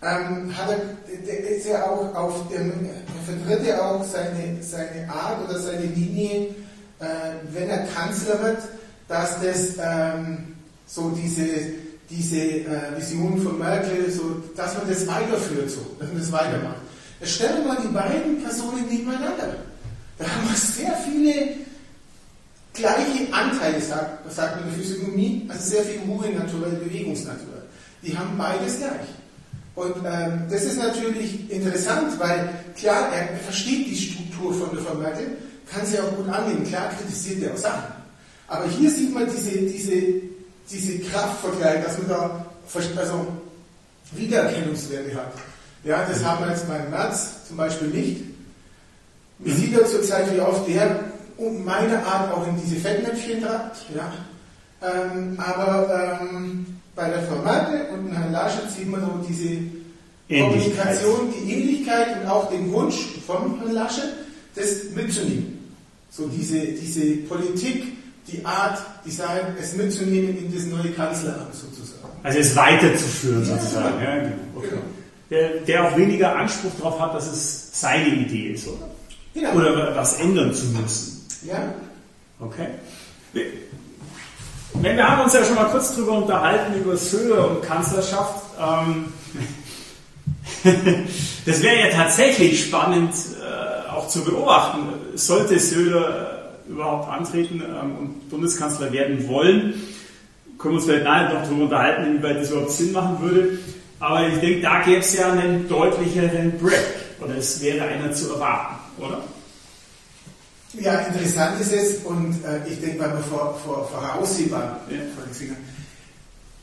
Ähm, 0.04 0.56
hat 0.56 0.70
er, 0.70 0.80
der 1.28 1.50
ist 1.50 1.68
ja 1.68 1.84
auch 1.84 2.16
auf 2.16 2.48
dem, 2.50 2.90
er 2.90 3.46
vertritt 3.46 3.68
ja 3.68 3.82
auch 3.82 4.04
seine, 4.04 4.62
seine 4.62 5.08
Art 5.10 5.48
oder 5.48 5.60
seine 5.60 5.86
Linie, 5.86 6.48
äh, 7.00 7.06
wenn 7.52 7.70
er 7.70 7.86
Kanzler 7.86 8.42
wird, 8.42 8.58
dass 9.08 9.40
das 9.42 9.76
ähm, 9.80 10.56
so 10.88 11.12
diese, 11.12 11.46
diese 12.12 12.38
äh, 12.38 12.98
Vision 12.98 13.42
von 13.42 13.58
Merkel, 13.58 14.12
so, 14.12 14.44
dass 14.56 14.78
man 14.78 14.88
das 14.90 15.08
weiterführt, 15.08 15.70
so, 15.70 15.96
dass 15.98 16.10
man 16.10 16.20
das 16.20 16.32
weitermacht. 16.32 16.78
Jetzt 17.20 17.36
stellen 17.36 17.66
wir 17.66 17.78
die 17.82 17.94
beiden 17.94 18.44
Personen 18.44 18.86
nebeneinander. 18.90 19.56
Da 20.18 20.26
haben 20.26 20.50
wir 20.50 20.58
sehr 20.58 20.94
viele 20.98 21.56
gleiche 22.74 23.34
Anteile, 23.34 23.82
sagt, 23.82 24.32
sagt 24.32 24.56
man 24.56 24.66
in 24.66 24.76
der 24.76 24.84
Physiognomie, 24.84 25.46
also 25.50 25.70
sehr 25.70 25.84
viel 25.84 26.02
Ruhe 26.02 26.30
naturell, 26.30 26.80
Bewegungsnatur. 26.84 27.64
Die 28.04 28.18
haben 28.18 28.38
beides 28.38 28.78
gleich. 28.78 29.08
Und 29.76 29.96
ähm, 30.06 30.44
das 30.50 30.64
ist 30.64 30.78
natürlich 30.78 31.50
interessant, 31.50 32.20
weil 32.20 32.50
klar, 32.76 33.10
er, 33.14 33.32
er, 33.32 33.38
versteht 33.38 33.88
die 33.88 33.96
Struktur 33.96 34.54
von 34.54 34.76
der 34.76 34.84
Frau 34.84 34.96
Merkel, 34.96 35.38
kann 35.72 35.86
sie 35.86 36.00
auch 36.00 36.16
gut 36.16 36.28
annehmen. 36.28 36.66
Klar 36.66 36.90
kritisiert 36.90 37.44
er 37.44 37.54
auch 37.54 37.58
Sachen. 37.58 37.94
Aber 38.48 38.68
hier 38.68 38.90
sieht 38.90 39.14
man 39.14 39.30
diese, 39.32 39.58
diese, 39.58 39.92
diese 40.72 41.00
Kraftvergleich, 41.00 41.84
dass 41.84 41.98
man 41.98 42.10
da 42.10 42.46
also 42.98 43.28
Wiedererkennungswerte 44.14 45.16
hat. 45.16 45.34
Ja, 45.84 46.06
das 46.06 46.24
haben 46.24 46.46
wir 46.46 46.52
jetzt 46.52 46.68
beim 46.68 46.90
Merz 46.90 47.48
zum 47.48 47.58
Beispiel 47.58 47.88
nicht. 47.88 48.22
Man 49.40 49.56
sieht 49.56 49.74
ja 49.74 49.86
zurzeit, 49.86 50.34
wie 50.34 50.40
oft 50.40 50.68
der 50.68 51.00
um 51.38 51.66
meine 51.66 52.06
Art 52.06 52.32
auch 52.34 52.48
in 52.48 52.56
diese 52.62 52.76
Fettnäpfchen 52.76 53.42
treibt. 53.42 53.78
Ja. 53.96 54.14
Ähm, 54.84 55.38
aber 55.40 56.20
ähm, 56.22 56.66
bei 56.96 57.10
der 57.10 57.22
Merkel 57.44 57.88
und 57.94 58.08
in 58.08 58.16
Herrn 58.16 58.32
Laschet 58.32 58.70
sieht 58.70 58.90
man 58.90 59.02
so 59.02 59.26
diese 59.28 59.58
Kommunikation, 60.30 61.34
die 61.34 61.52
Ähnlichkeit 61.52 62.22
und 62.22 62.28
auch 62.28 62.50
den 62.50 62.72
Wunsch 62.72 62.96
von 63.26 63.60
Herrn 63.60 63.74
Laschet, 63.74 64.14
das 64.56 64.92
mitzunehmen. 64.96 65.76
So 66.12 66.28
diese, 66.28 66.60
diese 66.60 67.18
Politik, 67.28 67.86
die 68.28 68.46
Art, 68.46 68.80
die 69.06 69.12
Sache, 69.12 69.56
es 69.60 69.74
mitzunehmen 69.74 70.38
in 70.38 70.54
das 70.54 70.66
neue 70.66 70.92
Kanzleramt 70.92 71.54
sozusagen. 71.54 72.02
Also 72.24 72.40
es 72.40 72.56
weiterzuführen 72.56 73.46
ja, 73.48 73.58
sozusagen. 73.58 74.02
Ja, 74.02 74.16
genau. 74.16 74.36
Okay. 74.56 74.68
genau. 74.70 74.82
Der, 75.30 75.50
der 75.62 75.86
auch 75.86 75.98
weniger 75.98 76.36
Anspruch 76.36 76.72
darauf 76.78 77.00
hat, 77.00 77.16
dass 77.16 77.28
es 77.28 77.80
seine 77.80 78.08
Idee 78.08 78.52
ist, 78.52 78.68
oder? 78.68 78.90
Genau. 79.34 79.54
Oder 79.54 79.96
was 79.96 80.20
ändern 80.20 80.54
zu 80.54 80.66
müssen. 80.68 81.26
Ja. 81.44 81.74
Okay. 82.40 82.68
Wir 84.74 85.10
haben 85.10 85.24
uns 85.24 85.34
ja 85.34 85.44
schon 85.44 85.56
mal 85.56 85.66
kurz 85.66 85.96
darüber 85.96 86.14
unterhalten, 86.14 86.80
über 86.80 86.98
Söder 86.98 87.50
und 87.50 87.62
Kanzlerschaft. 87.62 88.42
Ähm, 88.60 89.14
das 91.46 91.62
wäre 91.62 91.90
ja 91.90 91.96
tatsächlich 91.96 92.66
spannend 92.66 93.14
äh, 93.14 93.90
auch 93.90 94.08
zu 94.08 94.24
beobachten. 94.24 94.80
Sollte 95.16 95.60
Söder 95.60 96.31
äh, 96.31 96.31
überhaupt 96.72 97.10
antreten 97.10 97.62
ähm, 97.62 97.98
und 97.98 98.30
Bundeskanzler 98.30 98.92
werden 98.92 99.28
wollen, 99.28 99.74
können 100.58 100.74
wir 100.74 100.78
uns 100.78 100.86
vielleicht 100.86 101.06
nachher 101.06 101.34
noch 101.34 101.44
darüber 101.44 101.64
unterhalten, 101.64 102.06
inwieweit 102.06 102.38
das 102.38 102.52
überhaupt 102.52 102.72
Sinn 102.72 102.92
machen 102.92 103.18
würde. 103.22 103.60
Aber 104.00 104.28
ich 104.28 104.40
denke, 104.40 104.62
da 104.62 104.82
gäbe 104.82 105.00
es 105.00 105.14
ja 105.14 105.32
einen 105.32 105.68
deutlicheren 105.68 106.58
Break. 106.60 107.02
Oder 107.20 107.38
es 107.38 107.62
wäre 107.62 107.86
einer 107.86 108.12
zu 108.12 108.34
erwarten, 108.34 108.76
oder? 108.98 109.24
Ja, 110.74 111.00
interessant 111.02 111.60
ist 111.60 111.74
es, 111.74 111.98
und 112.06 112.34
äh, 112.46 112.68
ich 112.68 112.80
denke, 112.80 113.00
weil 113.00 113.12
wir 113.12 113.24
vor, 113.24 113.60
vor, 113.64 113.90
voraussehbar, 113.90 114.80
ja. 114.90 114.98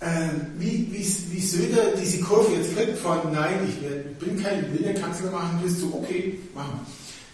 äh, 0.01 0.31
wie, 0.57 0.89
wie, 0.91 1.07
wie 1.31 1.41
Söder 1.41 1.93
diese 2.01 2.21
Kurve 2.21 2.55
jetzt 2.55 2.75
kriegt 2.75 2.99
von 2.99 3.19
nein, 3.33 3.69
ich 3.69 4.25
bin 4.25 4.43
kein 4.43 4.73
will 4.73 4.83
den 4.83 5.01
Kanzler 5.01 5.31
machen, 5.31 5.61
bist 5.63 5.83
du 5.83 5.95
okay, 5.95 6.39
machen 6.55 6.73
wir. 6.73 6.87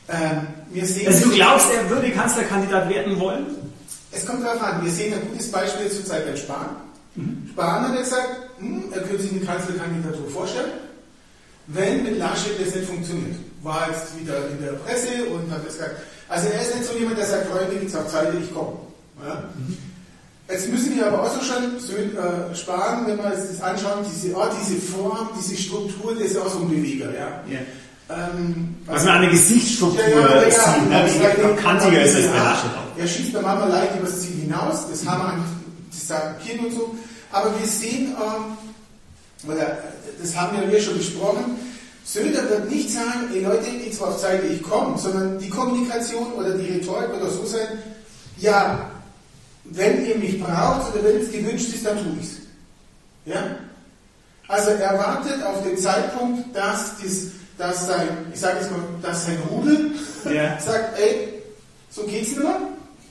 Ähm, 0.08 0.46
wir 0.70 0.84
sehen 0.86 1.06
also 1.06 1.28
du 1.28 1.34
glaubst, 1.34 1.68
er 1.72 1.88
würde 1.88 2.10
Kanzlerkandidat 2.10 2.88
werden 2.88 3.18
wollen? 3.18 3.46
Es 4.12 4.26
kommt 4.26 4.44
darauf 4.44 4.62
an, 4.62 4.84
wir 4.84 4.90
sehen 4.90 5.14
ein 5.14 5.28
gutes 5.28 5.50
Beispiel 5.50 5.90
zurzeit 5.90 6.26
bei 6.26 6.36
Spahn. 6.36 6.76
Mhm. 7.16 7.48
Spahn 7.52 7.88
hat 7.88 7.98
gesagt, 7.98 8.28
hm, 8.58 8.84
er 8.92 9.00
könnte 9.00 9.22
sich 9.22 9.32
eine 9.32 9.40
Kanzlerkandidatur 9.40 10.28
vorstellen, 10.28 10.72
wenn 11.68 12.02
mit 12.02 12.18
Laschet 12.18 12.60
das 12.60 12.74
nicht 12.74 12.86
funktioniert. 12.86 13.36
War 13.62 13.88
jetzt 13.88 14.18
wieder 14.18 14.36
in 14.50 14.62
der 14.62 14.72
Presse 14.72 15.24
und 15.32 15.50
hat 15.50 15.64
gesagt, 15.64 15.96
also 16.28 16.48
er 16.48 16.60
ist 16.60 16.74
nicht 16.74 16.86
so 16.86 16.98
jemand, 16.98 17.18
der 17.18 17.26
sagt, 17.26 17.46
Freunde, 17.46 17.76
jetzt 17.82 17.96
auf 17.96 18.08
Zeit, 18.08 18.28
ich 18.40 18.52
komme. 18.52 18.76
Ja? 19.24 19.44
Jetzt 20.48 20.68
müssen 20.68 20.94
wir 20.96 21.06
aber 21.06 21.22
auch 21.22 21.34
so 21.34 21.40
schon 21.40 21.80
so, 21.80 21.94
äh, 21.94 22.54
sparen, 22.54 23.06
wenn 23.06 23.16
wir 23.16 23.32
uns 23.32 23.48
das 23.48 23.62
anschauen, 23.62 24.04
diese, 24.04 24.34
oh, 24.36 24.44
diese 24.60 24.78
Form, 24.78 25.30
diese 25.38 25.56
Struktur, 25.56 26.14
das 26.14 26.32
ist 26.32 26.36
auch 26.36 26.48
so 26.48 26.58
ein 26.60 26.68
Beweger. 26.68 27.06
Ja? 27.14 27.40
ja. 27.48 27.60
Ähm, 28.10 28.76
also 28.86 29.08
eine 29.08 29.30
Gesichtsstruktur 29.30 30.02
ja, 30.02 30.42
ja, 30.42 30.42
ja, 30.42 31.08
sieht, 31.08 31.38
ne? 31.38 31.56
kantiger 31.56 32.02
ist 32.02 32.16
als 32.16 32.26
bei 32.26 32.38
Laschet 32.38 32.70
Er 32.98 33.06
schießt 33.06 33.32
bei 33.32 33.40
Mama 33.40 33.66
leicht 33.66 33.96
übers 33.96 34.20
Ziel 34.20 34.42
hinaus, 34.42 34.88
das 34.90 35.06
haben 35.06 35.38
wir 35.38 35.44
das 35.90 36.58
und 36.58 36.72
so, 36.74 36.94
aber 37.32 37.58
wir 37.58 37.66
sehen, 37.66 38.14
ähm, 38.14 39.50
oder 39.50 39.78
das 40.20 40.36
haben 40.36 40.70
wir 40.70 40.80
schon 40.80 40.98
besprochen, 40.98 41.56
Söder 42.04 42.48
wird 42.50 42.70
nicht 42.70 42.90
sagen, 42.90 43.30
ey 43.32 43.42
Leute, 43.42 43.70
jetzt 43.70 44.02
auf 44.02 44.18
Seite 44.18 44.46
ich 44.46 44.62
komme, 44.62 44.98
sondern 44.98 45.38
die 45.38 45.48
Kommunikation 45.48 46.32
oder 46.34 46.50
die 46.50 46.72
Rhetorik 46.72 47.08
wird 47.10 47.22
auch 47.22 47.30
so 47.30 47.46
sein, 47.46 47.82
ja, 48.36 48.90
wenn 49.64 50.04
ihr 50.06 50.16
mich 50.16 50.38
braucht 50.42 50.94
oder 50.94 51.04
wenn 51.04 51.22
es 51.22 51.32
gewünscht 51.32 51.74
ist, 51.74 51.86
dann 51.86 51.96
tue 51.96 52.12
ich 52.20 52.26
es. 52.26 52.36
Ja? 53.24 53.56
Also 54.48 54.70
er 54.70 54.98
wartet 54.98 55.42
auf 55.42 55.62
den 55.62 55.78
Zeitpunkt, 55.78 56.54
dass, 56.54 56.98
das, 57.02 57.28
dass 57.58 57.86
sein, 57.86 58.08
ich 58.32 58.40
sage 58.40 58.58
jetzt 58.60 58.70
mal, 58.70 58.80
dass 59.02 59.26
sein 59.26 59.38
Rudel 59.50 59.92
ja. 60.32 60.58
sagt, 60.64 60.98
ey, 60.98 61.42
so 61.90 62.02
geht's 62.04 62.36
nur. 62.36 62.50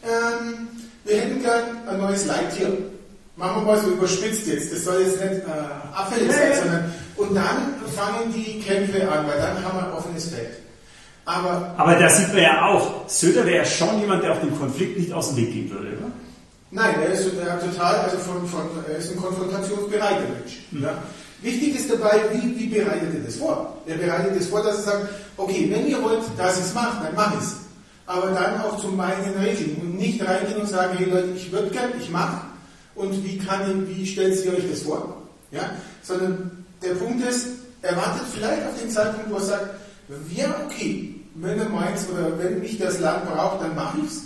Ähm, 0.04 0.68
wir 1.06 1.18
hätten 1.18 1.42
gern 1.42 1.88
ein 1.88 2.00
neues 2.00 2.26
Leittier. 2.26 2.78
Machen 3.36 3.66
wir 3.66 3.74
mal 3.74 3.82
so 3.82 3.90
überspitzt 3.90 4.48
jetzt. 4.48 4.72
Das 4.72 4.84
soll 4.84 5.02
jetzt 5.02 5.20
nicht 5.20 5.42
äh, 5.42 5.96
abfällig 5.96 6.32
sein, 6.32 6.54
sondern 6.62 6.94
und 7.16 7.36
dann 7.36 7.76
fangen 7.96 8.34
die 8.34 8.60
Kämpfe 8.60 9.10
an, 9.10 9.28
weil 9.28 9.38
dann 9.38 9.64
haben 9.64 9.78
wir 9.78 9.88
ein 9.88 9.94
offenes 9.94 10.30
Feld. 10.30 10.60
Aber, 11.26 11.74
Aber 11.78 11.96
da 11.96 12.10
sieht 12.10 12.34
man 12.34 12.44
ja 12.44 12.66
auch, 12.66 13.08
Söder 13.08 13.46
wäre 13.46 13.58
ja 13.58 13.66
schon 13.66 14.00
jemand, 14.00 14.24
der 14.24 14.34
auch 14.34 14.42
den 14.42 14.58
Konflikt 14.58 15.00
nicht 15.00 15.14
aus 15.14 15.30
dem 15.30 15.38
Weg 15.38 15.54
gehen 15.54 15.72
würde, 15.72 15.98
oder? 15.98 16.12
Nein, 16.72 16.96
er 17.02 17.14
ist 17.14 17.28
er 17.38 17.60
total, 17.60 17.96
also 17.98 18.18
von, 18.18 18.48
von, 18.48 18.62
er 18.90 18.98
ist 18.98 19.12
ein 19.12 19.18
konfrontationsbereiter 19.18 20.22
Mensch. 20.22 20.64
Mhm. 20.72 20.84
Ja. 20.84 21.04
Wichtig 21.44 21.76
ist 21.76 21.92
dabei, 21.92 22.22
wie, 22.32 22.58
wie 22.58 22.68
bereitet 22.68 23.14
er 23.14 23.20
das 23.26 23.36
vor? 23.36 23.78
Er 23.86 23.98
bereitet 23.98 24.40
das 24.40 24.48
vor, 24.48 24.64
dass 24.64 24.78
er 24.78 24.84
sagt, 24.84 25.10
okay, 25.36 25.68
wenn 25.70 25.88
ihr 25.88 26.02
wollt, 26.02 26.22
dass 26.38 26.58
ich 26.58 26.66
es 26.66 26.74
mache, 26.74 27.04
dann 27.04 27.16
mache 27.16 27.36
ich 27.38 27.44
es. 27.44 27.56
Aber 28.06 28.32
dann 28.32 28.62
auch 28.62 28.78
zu 28.80 28.88
meinen 28.88 29.34
Regeln 29.38 29.76
und 29.82 29.98
nicht 29.98 30.26
reingehen 30.26 30.62
und 30.62 30.70
sagen, 30.70 30.98
hey 30.98 31.10
Leute, 31.10 31.32
ich 31.36 31.52
würde 31.52 31.70
gern, 31.70 31.92
ich 32.00 32.10
mache. 32.10 32.46
Und 32.96 33.24
wie 33.26 33.38
kann 33.38 33.86
ich, 33.90 33.98
wie 33.98 34.06
stellt 34.06 34.44
ihr 34.46 34.54
euch 34.54 34.70
das 34.70 34.82
vor? 34.84 35.22
Ja? 35.52 35.72
Sondern 36.02 36.66
der 36.82 36.96
Punkt 36.96 37.26
ist, 37.28 37.48
er 37.82 37.98
wartet 37.98 38.28
vielleicht 38.34 38.66
auf 38.66 38.80
den 38.80 38.90
Zeitpunkt, 38.90 39.30
wo 39.30 39.36
er 39.36 39.42
sagt, 39.42 39.68
ja, 40.34 40.56
okay, 40.66 41.16
wenn 41.36 41.60
er 41.60 41.70
meint 41.70 42.00
oder 42.12 42.38
wenn 42.40 42.60
mich 42.60 42.78
das 42.78 43.00
Land 43.02 43.26
braucht, 43.26 43.62
dann 43.62 43.76
mache 43.76 43.98
ich 44.00 44.06
es. 44.06 44.22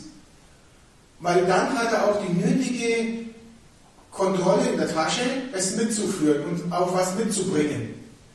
Weil 1.19 1.45
dann 1.45 1.77
hat 1.77 1.91
er 1.91 2.05
auch 2.05 2.21
die 2.23 2.33
nötige 2.33 3.26
Kontrolle 4.17 4.69
in 4.71 4.77
der 4.77 4.91
Tasche, 4.91 5.21
es 5.53 5.75
mitzuführen 5.75 6.43
und 6.45 6.73
auch 6.73 6.93
was 6.93 7.15
mitzubringen. 7.15 7.93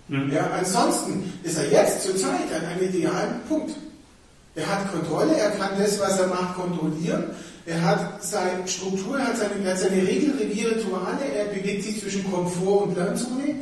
Mhm. 0.08 0.32
Ja, 0.32 0.48
ansonsten 0.58 1.32
ist 1.42 1.58
er 1.58 1.70
jetzt 1.70 2.02
zur 2.02 2.16
Zeit 2.16 2.52
an 2.56 2.64
einem 2.66 2.88
idealen 2.88 3.40
Punkt. 3.48 3.74
Er 4.54 4.66
hat 4.66 4.92
Kontrolle, 4.92 5.36
er 5.36 5.50
kann 5.52 5.70
das, 5.78 5.98
was 5.98 6.18
er 6.18 6.28
macht, 6.28 6.56
kontrollieren. 6.56 7.24
Er 7.64 7.80
hat 7.80 8.22
seine 8.22 8.66
Struktur, 8.66 9.18
er 9.18 9.28
hat 9.28 9.38
seine, 9.38 9.64
er 9.64 9.72
hat 9.72 9.78
seine 9.78 10.02
Regeln, 10.02 10.36
Rituale, 10.38 11.24
er 11.34 11.44
bewegt 11.46 11.84
sich 11.84 12.00
zwischen 12.00 12.30
Komfort 12.30 12.86
und 12.86 12.96
Lernzone. 12.96 13.54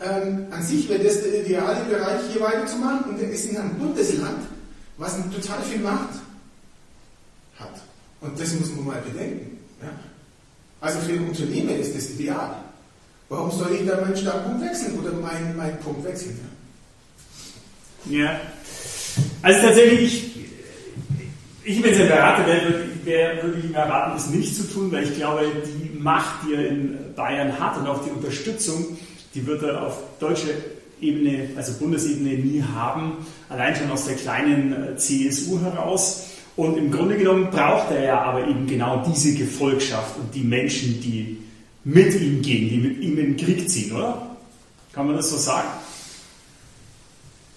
Ähm, 0.00 0.46
an 0.50 0.62
sich 0.62 0.88
wäre 0.88 1.02
das 1.02 1.22
der 1.22 1.44
ideale 1.44 1.84
Bereich, 1.84 2.20
hier 2.32 2.42
weiterzumachen. 2.42 3.10
Und 3.10 3.22
er 3.22 3.30
ist 3.30 3.46
in 3.46 3.56
einem 3.56 3.74
Bundesland, 3.78 4.44
was 4.98 5.16
total 5.32 5.62
viel 5.62 5.80
Macht 5.80 6.10
hat. 7.58 7.80
Und 8.20 8.38
das 8.38 8.52
muss 8.54 8.70
man 8.74 8.86
mal 8.86 9.00
bedenken. 9.00 9.58
Ja? 9.80 9.88
Also 10.84 10.98
für 10.98 11.12
ein 11.12 11.28
Unternehmen 11.28 11.80
ist 11.80 11.96
das 11.96 12.10
ideal. 12.10 12.56
Warum 13.30 13.50
soll 13.50 13.72
ich 13.72 13.86
da 13.88 14.02
meinen 14.02 14.16
Standpunkt 14.16 14.60
wechseln 14.60 14.98
oder 14.98 15.12
meinen, 15.12 15.56
meinen 15.56 15.78
Punkt 15.78 16.04
wechseln? 16.04 16.38
Ja. 18.04 18.38
Also 19.40 19.60
tatsächlich, 19.62 20.46
ich, 21.64 21.82
wenn 21.82 21.90
es 21.90 22.00
ein 22.00 22.08
Berater 22.08 22.46
wäre, 22.46 23.42
würde 23.42 23.58
ich 23.58 23.64
ihm 23.64 23.74
erraten, 23.74 24.18
es 24.18 24.28
nicht 24.28 24.54
zu 24.54 24.64
tun, 24.64 24.92
weil 24.92 25.04
ich 25.04 25.14
glaube, 25.16 25.46
die 25.64 25.98
Macht, 25.98 26.46
die 26.46 26.52
er 26.52 26.68
in 26.68 26.98
Bayern 27.16 27.58
hat 27.58 27.78
und 27.78 27.86
auch 27.86 28.04
die 28.04 28.10
Unterstützung, 28.10 28.98
die 29.34 29.46
wird 29.46 29.62
er 29.62 29.86
auf 29.86 29.96
deutscher 30.20 30.52
Ebene, 31.00 31.48
also 31.56 31.72
Bundesebene, 31.78 32.34
nie 32.34 32.62
haben, 32.62 33.26
allein 33.48 33.74
schon 33.74 33.90
aus 33.90 34.04
der 34.04 34.16
kleinen 34.16 34.72
äh, 34.72 34.96
CSU 34.98 35.60
heraus. 35.62 36.26
Und 36.56 36.76
im 36.78 36.90
Grunde 36.90 37.16
genommen 37.16 37.50
braucht 37.50 37.90
er 37.90 38.04
ja 38.04 38.22
aber 38.22 38.46
eben 38.46 38.66
genau 38.66 39.04
diese 39.06 39.34
Gefolgschaft 39.34 40.16
und 40.18 40.32
die 40.34 40.44
Menschen, 40.44 41.00
die 41.00 41.38
mit 41.82 42.14
ihm 42.14 42.42
gehen, 42.42 42.68
die 42.68 42.78
mit 42.78 42.98
ihm 43.00 43.18
in 43.18 43.34
den 43.34 43.36
Krieg 43.36 43.68
ziehen, 43.68 43.92
oder? 43.92 44.36
Kann 44.92 45.06
man 45.06 45.16
das 45.16 45.30
so 45.30 45.36
sagen? 45.36 45.68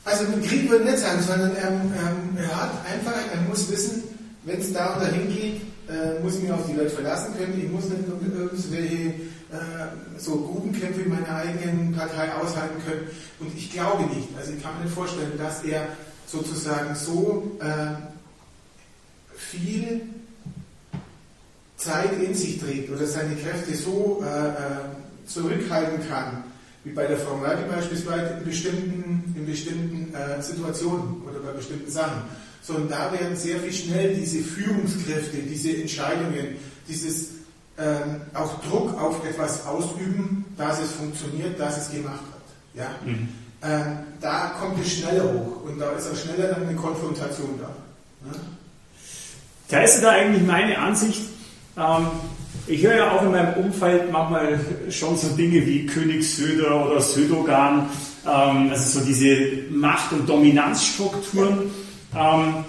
Also 0.04 0.24
mit 0.24 0.44
Krieg 0.48 0.70
würde 0.70 0.86
ich 0.86 0.92
nicht 0.92 1.04
sagen, 1.04 1.22
sondern 1.22 1.56
er, 1.56 1.70
er, 2.38 2.56
hat 2.56 2.72
einfach, 2.92 3.14
er 3.34 3.42
muss 3.48 3.70
wissen, 3.70 4.04
wenn 4.46 4.60
es 4.60 4.74
da 4.74 4.94
und 4.94 5.04
dahin 5.04 5.28
geht, 5.28 5.62
äh, 5.90 6.22
muss 6.24 6.36
ich 6.36 6.44
mich 6.44 6.52
auf 6.52 6.66
die 6.66 6.74
Leute 6.74 6.90
verlassen 6.90 7.36
können. 7.38 7.62
Ich 7.62 7.70
muss 7.70 7.86
nicht 7.86 8.08
irgendwelche 8.08 9.10
äh, 9.52 10.18
so 10.18 10.38
Gruppenkämpfe 10.38 11.02
in 11.02 11.10
meiner 11.10 11.36
eigenen 11.36 11.94
Partei 11.94 12.34
aushalten 12.34 12.82
können. 12.86 13.08
Und 13.40 13.56
ich 13.56 13.72
glaube 13.72 14.04
nicht, 14.16 14.30
also 14.38 14.54
ich 14.54 14.64
kann 14.64 14.78
mir 14.78 14.86
nicht 14.86 14.96
vorstellen, 14.96 15.34
dass 15.38 15.64
er 15.64 15.88
sozusagen 16.26 16.96
so 16.96 17.58
äh, 17.60 18.17
viel 19.38 20.02
Zeit 21.78 22.12
in 22.22 22.34
sich 22.34 22.60
trägt 22.60 22.92
oder 22.92 23.06
seine 23.06 23.36
Kräfte 23.36 23.76
so 23.76 24.24
äh, 24.26 24.48
äh, 24.48 24.54
zurückhalten 25.28 26.08
kann, 26.10 26.44
wie 26.84 26.92
bei 26.92 27.06
der 27.06 27.18
Frau 27.18 27.38
Merkel 27.38 27.66
beispielsweise 27.66 28.38
in 28.40 28.46
bestimmten, 28.46 29.34
in 29.36 29.46
bestimmten 29.46 30.14
äh, 30.14 30.42
Situationen 30.42 31.22
oder 31.30 31.40
bei 31.40 31.52
bestimmten 31.52 31.90
Sachen. 31.90 32.24
Sondern 32.64 32.90
da 32.90 33.14
werden 33.14 33.38
sehr 33.38 33.60
viel 33.60 33.72
schnell 33.72 34.16
diese 34.16 34.40
Führungskräfte, 34.40 35.38
diese 35.38 35.78
Entscheidungen, 35.78 36.58
dieses 36.88 37.30
ähm, 37.78 38.22
auch 38.34 38.60
Druck 38.62 39.00
auf 39.00 39.24
etwas 39.26 39.66
ausüben, 39.66 40.46
dass 40.58 40.82
es 40.82 40.92
funktioniert, 40.92 41.60
dass 41.60 41.78
es 41.78 41.92
gemacht 41.92 42.24
hat. 42.34 42.42
Ja? 42.74 42.90
Mhm. 43.06 43.30
Ähm, 43.62 43.98
da 44.20 44.56
kommt 44.60 44.80
es 44.80 44.94
schneller 44.94 45.32
hoch 45.32 45.64
und 45.64 45.80
da 45.80 45.92
ist 45.92 46.12
auch 46.12 46.16
schneller 46.16 46.50
dann 46.50 46.68
eine 46.68 46.76
Konfrontation 46.76 47.60
da. 47.60 47.70
Ja? 48.26 48.40
Teilst 49.70 49.98
du 49.98 50.02
da 50.04 50.12
eigentlich 50.12 50.44
meine 50.44 50.78
Ansicht? 50.78 51.22
Ähm, 51.78 52.08
ich 52.68 52.84
höre 52.84 52.96
ja 52.96 53.12
auch 53.12 53.22
in 53.22 53.32
meinem 53.32 53.54
Umfeld 53.66 54.12
manchmal 54.12 54.60
schon 54.90 55.18
so 55.18 55.30
Dinge 55.30 55.66
wie 55.66 55.86
König 55.86 56.30
Söder 56.30 56.90
oder 56.90 57.02
Södogan, 57.02 57.90
ähm, 58.26 58.70
also 58.72 59.00
so 59.00 59.06
diese 59.06 59.38
Macht- 59.70 60.12
und 60.14 60.28
Dominanzstrukturen. 60.28 61.72
Ähm, 62.16 62.66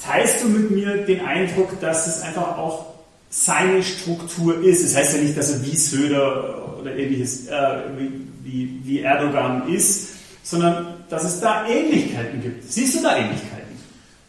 teilst 0.00 0.42
du 0.42 0.48
mit 0.48 0.70
mir 0.70 0.98
den 1.04 1.24
Eindruck, 1.24 1.80
dass 1.80 2.06
es 2.06 2.22
einfach 2.22 2.58
auch 2.58 2.86
seine 3.30 3.82
Struktur 3.82 4.62
ist? 4.62 4.84
Das 4.84 4.96
heißt 4.96 5.16
ja 5.16 5.22
nicht, 5.22 5.36
dass 5.36 5.50
er 5.50 5.64
wie 5.64 5.76
Söder 5.76 6.78
oder 6.80 6.96
ähnliches, 6.96 7.46
äh, 7.46 7.52
wie, 7.98 8.10
wie, 8.42 8.80
wie 8.84 9.00
Erdogan 9.00 9.68
ist, 9.72 10.10
sondern 10.42 10.86
dass 11.08 11.24
es 11.24 11.40
da 11.40 11.66
Ähnlichkeiten 11.66 12.42
gibt. 12.42 12.70
Siehst 12.70 12.96
du 12.96 13.02
da 13.02 13.16
Ähnlichkeiten? 13.16 13.74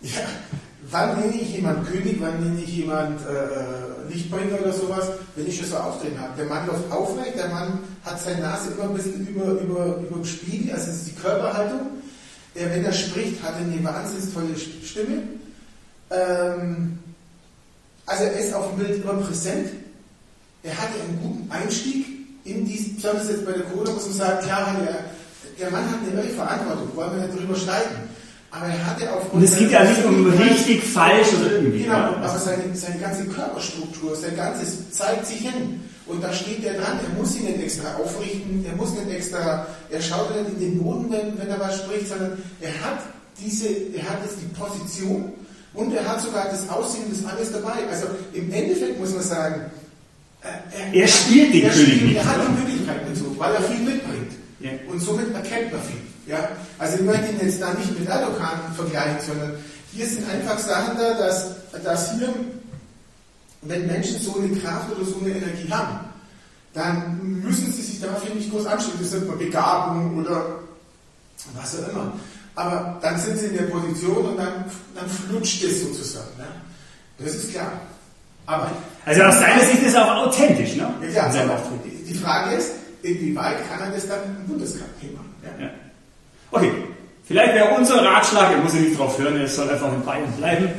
Ja, 0.01 0.21
wann 0.91 1.19
nenne 1.19 1.35
ich 1.35 1.55
jemand 1.55 1.87
König, 1.87 2.17
wann 2.19 2.39
nenne 2.39 2.61
ich 2.61 2.77
jemand 2.77 3.19
äh, 3.27 3.33
äh, 3.33 4.13
Lichtbringer 4.13 4.59
oder 4.61 4.73
sowas, 4.73 5.09
wenn 5.35 5.47
ich 5.47 5.57
schon 5.57 5.67
so 5.67 5.77
auftreten 5.77 6.19
habe. 6.19 6.33
Der 6.37 6.45
Mann 6.45 6.67
läuft 6.67 6.91
aufrecht, 6.91 7.37
der 7.37 7.49
Mann 7.49 7.79
hat 8.03 8.21
seine 8.21 8.41
Nase 8.41 8.71
immer 8.71 8.89
ein 8.89 8.93
bisschen 8.93 9.27
über, 9.27 9.45
über, 9.45 9.97
über 9.97 10.15
dem 10.15 10.25
Spiegel, 10.25 10.71
also 10.73 10.87
das 10.87 10.95
ist 10.95 11.07
die 11.07 11.15
Körperhaltung. 11.15 11.81
Der, 12.55 12.71
wenn 12.71 12.85
er 12.85 12.93
spricht, 12.93 13.43
hat 13.43 13.55
er 13.55 13.65
eine 13.65 13.83
wahnsinnig 13.83 14.33
tolle 14.33 14.55
Stimme. 14.55 15.23
Ähm, 16.09 16.99
also 18.05 18.23
er 18.23 18.39
ist 18.39 18.53
auf 18.53 18.69
dem 18.69 18.79
Bild 18.79 19.03
immer 19.03 19.15
präsent. 19.15 19.69
Er 20.63 20.77
hatte 20.77 21.01
einen 21.01 21.19
guten 21.21 21.51
Einstieg 21.51 22.05
in 22.45 22.65
diesen, 22.65 22.95
besonders 22.95 23.27
jetzt 23.27 23.45
bei 23.45 23.51
der 23.51 23.63
Corona, 23.63 23.91
muss 23.91 24.05
man 24.05 24.13
sagen, 24.13 24.45
klar, 24.45 24.75
der, 24.79 25.05
der 25.59 25.71
Mann 25.71 25.89
hat 25.89 25.99
eine 26.05 26.21
neue 26.21 26.33
Verantwortung, 26.33 26.95
wollen 26.95 27.19
wir 27.19 27.27
nicht 27.27 27.37
drüber 27.37 27.55
streiten. 27.55 28.04
Aber 28.51 28.67
er 28.67 28.85
hatte 28.85 29.11
aufgrund 29.11 29.33
Und 29.33 29.43
es 29.43 29.57
geht 29.57 29.71
ja 29.71 29.83
nicht 29.83 30.05
um 30.05 30.27
richtig, 30.31 30.83
falsch 30.83 31.27
oder 31.39 31.51
irgendwie. 31.51 31.83
Genau, 31.83 31.95
aber 31.95 32.39
seine, 32.39 32.63
seine 32.73 32.99
ganze 32.99 33.25
Körperstruktur, 33.25 34.15
sein 34.15 34.35
ganzes 34.35 34.91
zeigt 34.91 35.25
sich 35.25 35.39
hin. 35.39 35.81
Und 36.07 36.23
da 36.23 36.31
steht 36.31 36.63
er 36.63 36.75
dran, 36.75 36.99
er 37.01 37.19
muss 37.19 37.35
ihn 37.35 37.45
nicht 37.45 37.61
extra 37.61 37.95
aufrichten, 37.95 38.63
er 38.65 38.75
muss 38.75 38.91
nicht 38.91 39.09
extra, 39.09 39.65
er 39.89 40.01
schaut 40.01 40.29
nicht 40.35 40.53
in 40.53 40.59
den 40.59 40.83
Boden, 40.83 41.09
wenn, 41.09 41.37
wenn 41.37 41.49
er 41.49 41.59
was 41.59 41.79
spricht, 41.79 42.07
sondern 42.07 42.37
er 42.61 42.69
hat 42.69 42.99
diese, 43.43 43.67
er 43.67 44.09
hat 44.09 44.19
jetzt 44.23 44.37
die 44.39 44.53
Position 44.55 45.33
und 45.73 45.93
er 45.93 46.07
hat 46.07 46.21
sogar 46.21 46.45
das 46.45 46.69
Aussehen 46.69 47.05
das 47.09 47.25
alles 47.29 47.51
dabei. 47.51 47.87
Also 47.89 48.05
im 48.33 48.51
Endeffekt 48.53 48.99
muss 48.99 49.13
man 49.13 49.23
sagen, 49.23 49.61
äh, 50.41 50.93
er, 50.93 51.01
er, 51.01 51.07
spielt 51.07 51.53
den 51.53 51.63
er 51.63 51.69
König 51.71 51.87
spielt, 51.87 52.03
nicht. 52.03 52.17
Er 52.17 52.25
hat 52.25 52.37
die 52.47 52.61
Möglichkeit 52.61 53.01
dazu, 53.09 53.35
weil 53.37 53.55
er 53.55 53.61
viel 53.61 53.79
mitbringt. 53.79 54.31
Ja. 54.59 54.69
Und 54.87 54.99
somit 55.01 55.33
erkennt 55.33 55.71
man 55.71 55.81
viel. 55.81 56.01
Ja? 56.27 56.49
Also 56.79 56.97
ich 56.97 57.03
möchte 57.03 57.31
ihn 57.31 57.39
jetzt 57.41 57.61
da 57.61 57.73
nicht 57.73 57.99
mit 57.99 58.07
Erdogan 58.07 58.59
vergleichen, 58.75 59.17
sondern 59.25 59.55
hier 59.93 60.07
sind 60.07 60.29
einfach 60.29 60.59
Sachen 60.59 60.97
da, 60.97 61.13
dass, 61.13 61.55
dass 61.83 62.13
hier, 62.13 62.33
wenn 63.61 63.87
Menschen 63.87 64.19
so 64.19 64.37
eine 64.37 64.55
Kraft 64.57 64.91
oder 64.95 65.05
so 65.05 65.19
eine 65.21 65.35
Energie 65.35 65.69
haben, 65.71 65.99
dann 66.73 67.41
müssen 67.41 67.71
sie 67.71 67.81
sich 67.81 68.01
dafür 68.01 68.35
nicht 68.35 68.51
groß 68.51 68.65
anstrengen. 68.65 68.99
Das 69.01 69.11
nennt 69.11 69.27
man 69.27 69.37
Begabung 69.37 70.17
oder 70.17 70.59
was 71.53 71.81
auch 71.81 71.89
immer. 71.89 72.13
Aber 72.55 72.97
dann 73.01 73.17
sind 73.17 73.37
sie 73.37 73.47
in 73.47 73.57
der 73.57 73.63
Position 73.63 74.17
und 74.17 74.37
dann, 74.37 74.65
dann 74.93 75.09
flutscht 75.09 75.63
es 75.63 75.81
sozusagen. 75.81 76.37
Ne? 76.37 76.45
Das 77.17 77.33
ist 77.33 77.51
klar. 77.51 77.71
Aber 78.45 78.71
also 79.05 79.23
aus 79.23 79.39
seiner 79.39 79.63
Sicht 79.63 79.81
ist 79.81 79.89
es 79.89 79.95
auch 79.95 80.27
authentisch, 80.27 80.75
ne? 80.75 80.93
Ja, 81.13 81.33
ja 81.33 81.61
die 82.07 82.13
Frage 82.13 82.55
ist, 82.55 82.71
inwieweit 83.01 83.57
kann 83.69 83.79
er 83.81 83.91
das 83.91 84.07
dann 84.07 84.19
im 84.23 84.47
Bundeskanzler 84.47 85.09
machen? 85.13 85.35
Ja? 85.43 85.65
Ja. 85.65 85.71
Okay, 86.55 86.71
vielleicht 87.25 87.53
wäre 87.53 87.75
unser 87.75 88.01
Ratschlag, 88.01 88.51
er 88.51 88.59
muss 88.59 88.73
ja 88.73 88.79
nicht 88.79 88.97
drauf 88.97 89.19
hören, 89.19 89.37
er 89.37 89.47
soll 89.47 89.69
einfach 89.69 89.91
in 89.91 90.05
Bayern 90.05 90.31
bleiben. 90.37 90.69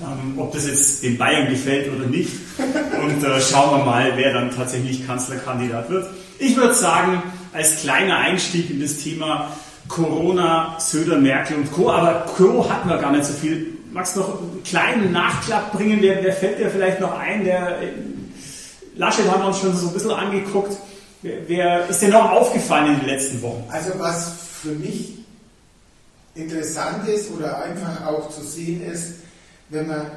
Ähm, 0.00 0.38
ob 0.38 0.52
das 0.52 0.66
jetzt 0.66 1.02
den 1.02 1.18
Bayern 1.18 1.48
gefällt 1.48 1.94
oder 1.94 2.06
nicht. 2.06 2.30
Und 2.58 3.22
äh, 3.22 3.40
schauen 3.40 3.78
wir 3.78 3.84
mal, 3.84 4.12
wer 4.16 4.32
dann 4.32 4.50
tatsächlich 4.50 5.06
Kanzlerkandidat 5.06 5.90
wird. 5.90 6.06
Ich 6.38 6.56
würde 6.56 6.74
sagen, 6.74 7.22
als 7.52 7.80
kleiner 7.80 8.18
Einstieg 8.18 8.70
in 8.70 8.80
das 8.80 8.98
Thema 8.98 9.52
Corona, 9.88 10.76
Söder, 10.78 11.18
Merkel 11.18 11.56
und 11.58 11.72
Co. 11.72 11.90
Aber 11.90 12.26
Co. 12.36 12.68
hatten 12.68 12.88
wir 12.88 12.98
gar 12.98 13.12
nicht 13.12 13.24
so 13.24 13.32
viel. 13.32 13.78
Magst 13.92 14.16
du 14.16 14.20
noch 14.20 14.40
einen 14.40 14.62
kleinen 14.64 15.12
Nachklapp 15.12 15.72
bringen? 15.72 15.98
Wer, 16.00 16.22
wer 16.22 16.32
fällt 16.32 16.58
dir 16.58 16.70
vielleicht 16.70 17.00
noch 17.00 17.18
ein? 17.18 17.44
Der 17.44 17.80
äh, 17.80 17.92
Laschet 18.96 19.30
haben 19.30 19.42
wir 19.42 19.48
uns 19.48 19.60
schon 19.60 19.76
so 19.76 19.88
ein 19.88 19.94
bisschen 19.94 20.10
angeguckt. 20.10 20.76
Wer, 21.22 21.38
wer 21.46 21.88
ist 21.88 22.02
dir 22.02 22.08
noch 22.08 22.30
aufgefallen 22.32 22.94
in 22.94 23.00
den 23.00 23.08
letzten 23.08 23.40
Wochen? 23.42 23.64
Also 23.70 23.92
was 23.98 24.34
für 24.62 24.72
mich 24.72 25.25
interessant 26.36 27.08
ist 27.08 27.30
oder 27.30 27.62
einfach 27.62 28.06
auch 28.06 28.30
zu 28.30 28.42
sehen 28.42 28.82
ist, 28.82 29.14
wenn 29.70 29.88
man, 29.88 30.10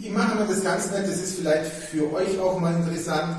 ich 0.00 0.10
mache 0.10 0.34
mal 0.34 0.46
das 0.46 0.64
ganz 0.64 0.90
nett, 0.90 1.06
das 1.06 1.16
ist 1.16 1.36
vielleicht 1.36 1.70
für 1.70 2.12
euch 2.12 2.38
auch 2.38 2.58
mal 2.58 2.74
interessant, 2.74 3.36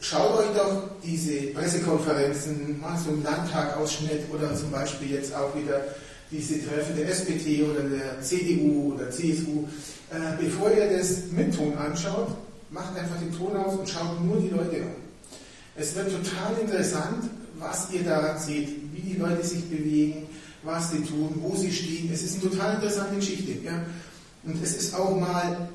schaut 0.00 0.38
euch 0.38 0.56
doch 0.56 0.82
diese 1.04 1.48
Pressekonferenzen, 1.48 2.80
mal 2.80 2.96
so 2.98 3.10
einen 3.10 3.22
Landtag-Ausschnitt 3.22 4.24
oder 4.32 4.54
zum 4.54 4.70
Beispiel 4.70 5.10
jetzt 5.12 5.34
auch 5.34 5.54
wieder 5.54 5.82
diese 6.30 6.66
Treffen 6.66 6.96
der 6.96 7.08
SPD 7.10 7.62
oder 7.62 7.82
der 7.82 8.20
CDU 8.22 8.94
oder 8.94 9.10
CSU, 9.10 9.68
äh, 10.10 10.42
bevor 10.42 10.70
ihr 10.72 10.96
das 10.96 11.30
mit 11.30 11.54
Ton 11.54 11.76
anschaut, 11.76 12.28
macht 12.70 12.96
einfach 12.96 13.18
den 13.18 13.36
Ton 13.36 13.54
aus 13.56 13.78
und 13.78 13.88
schaut 13.88 14.24
nur 14.24 14.40
die 14.40 14.48
Leute 14.48 14.76
an. 14.76 14.94
Es 15.76 15.94
wird 15.94 16.06
total 16.10 16.58
interessant, 16.60 17.30
was 17.58 17.90
ihr 17.92 18.02
daran 18.02 18.38
seht, 18.38 18.68
wie 18.92 19.00
die 19.00 19.18
Leute 19.18 19.44
sich 19.44 19.68
bewegen, 19.68 20.26
was 20.62 20.90
sie 20.90 21.02
tun, 21.02 21.34
wo 21.40 21.56
sie 21.56 21.72
stehen. 21.72 22.10
Es 22.12 22.22
ist 22.22 22.40
eine 22.40 22.50
total 22.50 22.74
interessante 22.74 23.16
Geschichte. 23.16 23.52
Ja? 23.64 23.84
Und 24.44 24.62
es 24.62 24.76
ist 24.76 24.94
auch 24.94 25.18
mal 25.18 25.68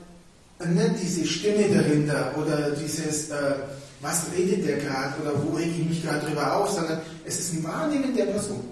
nicht 0.60 0.95
diese 1.02 1.26
Stimme 1.26 1.67
dahinter 1.73 2.34
oder 2.38 2.71
dieses, 2.71 3.30
äh, 3.30 3.56
was 4.02 4.26
redet 4.36 4.67
der 4.67 4.78
gerade 4.78 5.21
oder 5.21 5.34
wo 5.43 5.56
rege 5.56 5.71
ich 5.71 5.89
mich 5.89 6.04
gerade 6.04 6.26
drüber 6.26 6.56
auf, 6.58 6.71
sondern 6.71 7.00
es 7.26 7.39
ist 7.39 7.54
ein 7.54 7.63
Wahrnehmen 7.63 8.15
der 8.15 8.26
Person. 8.26 8.63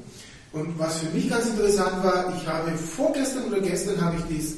Und 0.52 0.80
was 0.80 1.00
für 1.00 1.10
mich 1.10 1.30
ganz 1.30 1.48
interessant 1.48 2.04
war, 2.04 2.34
ich 2.36 2.48
habe 2.48 2.72
vorgestern 2.78 3.46
oder 3.46 3.60
gestern 3.60 4.00
habe 4.02 4.16
ich 4.18 4.38
dies, 4.38 4.56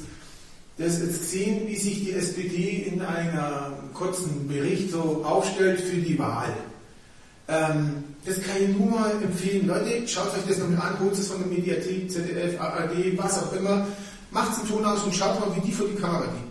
das 0.78 1.00
jetzt 1.00 1.20
gesehen, 1.22 1.66
wie 1.66 1.76
sich 1.76 2.04
die 2.04 2.12
SPD 2.12 2.88
in 2.92 3.02
einem 3.02 3.92
kurzen 3.94 4.46
Bericht 4.46 4.92
so 4.92 5.24
aufstellt 5.24 5.80
für 5.80 5.96
die 5.96 6.16
Wahl. 6.18 6.54
Ähm, 7.48 8.04
das 8.24 8.36
kann 8.42 8.56
ich 8.60 8.76
nur 8.76 8.90
mal 8.90 9.10
empfehlen. 9.22 9.66
Leute, 9.66 10.06
schaut 10.06 10.34
euch 10.34 10.46
das 10.46 10.58
nochmal 10.58 10.88
an, 10.88 11.00
holt 11.00 11.12
es 11.14 11.28
von 11.28 11.38
der 11.38 11.48
Mediathek, 11.48 12.10
ZDF, 12.10 12.60
ARD, 12.60 13.16
was 13.16 13.42
auch 13.42 13.52
immer. 13.52 13.86
Macht 14.30 14.58
einen 14.58 14.68
Ton 14.68 14.84
aus 14.84 15.02
und 15.04 15.14
schaut 15.14 15.40
mal, 15.40 15.54
wie 15.56 15.66
die 15.66 15.72
vor 15.72 15.86
die 15.86 16.00
Kamera 16.00 16.24
gehen. 16.24 16.48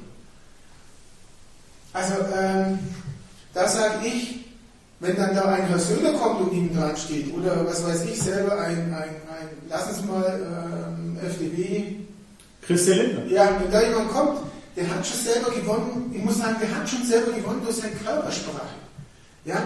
Also, 1.94 2.14
ähm, 2.36 2.80
da 3.54 3.68
sage 3.68 4.08
ich, 4.08 4.46
wenn 5.00 5.16
dann 5.16 5.36
da 5.36 5.46
ein 5.46 5.68
Herr 5.68 5.80
Söder 5.80 6.14
kommt 6.14 6.42
und 6.42 6.54
ihm 6.54 6.76
dran 6.76 6.98
steht, 6.98 7.34
oder 7.34 7.66
was 7.66 7.86
weiß 7.86 8.06
ich 8.06 8.20
selber, 8.20 8.60
ein, 8.60 8.94
ein, 8.94 8.94
ein 8.94 9.50
lass 9.70 9.88
uns 9.90 10.06
mal 10.06 10.88
ähm, 10.88 11.18
FDP. 11.24 11.98
Christian 12.62 12.98
Lindner. 12.98 13.26
Ja, 13.28 13.50
wenn 13.62 13.72
da 13.72 13.82
jemand 13.82 14.10
kommt, 14.12 14.40
der 14.76 14.90
hat 14.90 15.06
schon 15.06 15.20
selber 15.20 15.52
gewonnen, 15.52 16.12
ich 16.14 16.24
muss 16.24 16.38
sagen, 16.38 16.56
der 16.60 16.76
hat 16.76 16.90
schon 16.90 17.04
selber 17.04 17.32
gewonnen 17.32 17.62
durch 17.64 17.78
seine 17.78 17.94
Körpersprache. 17.96 18.76
Ja, 19.46 19.62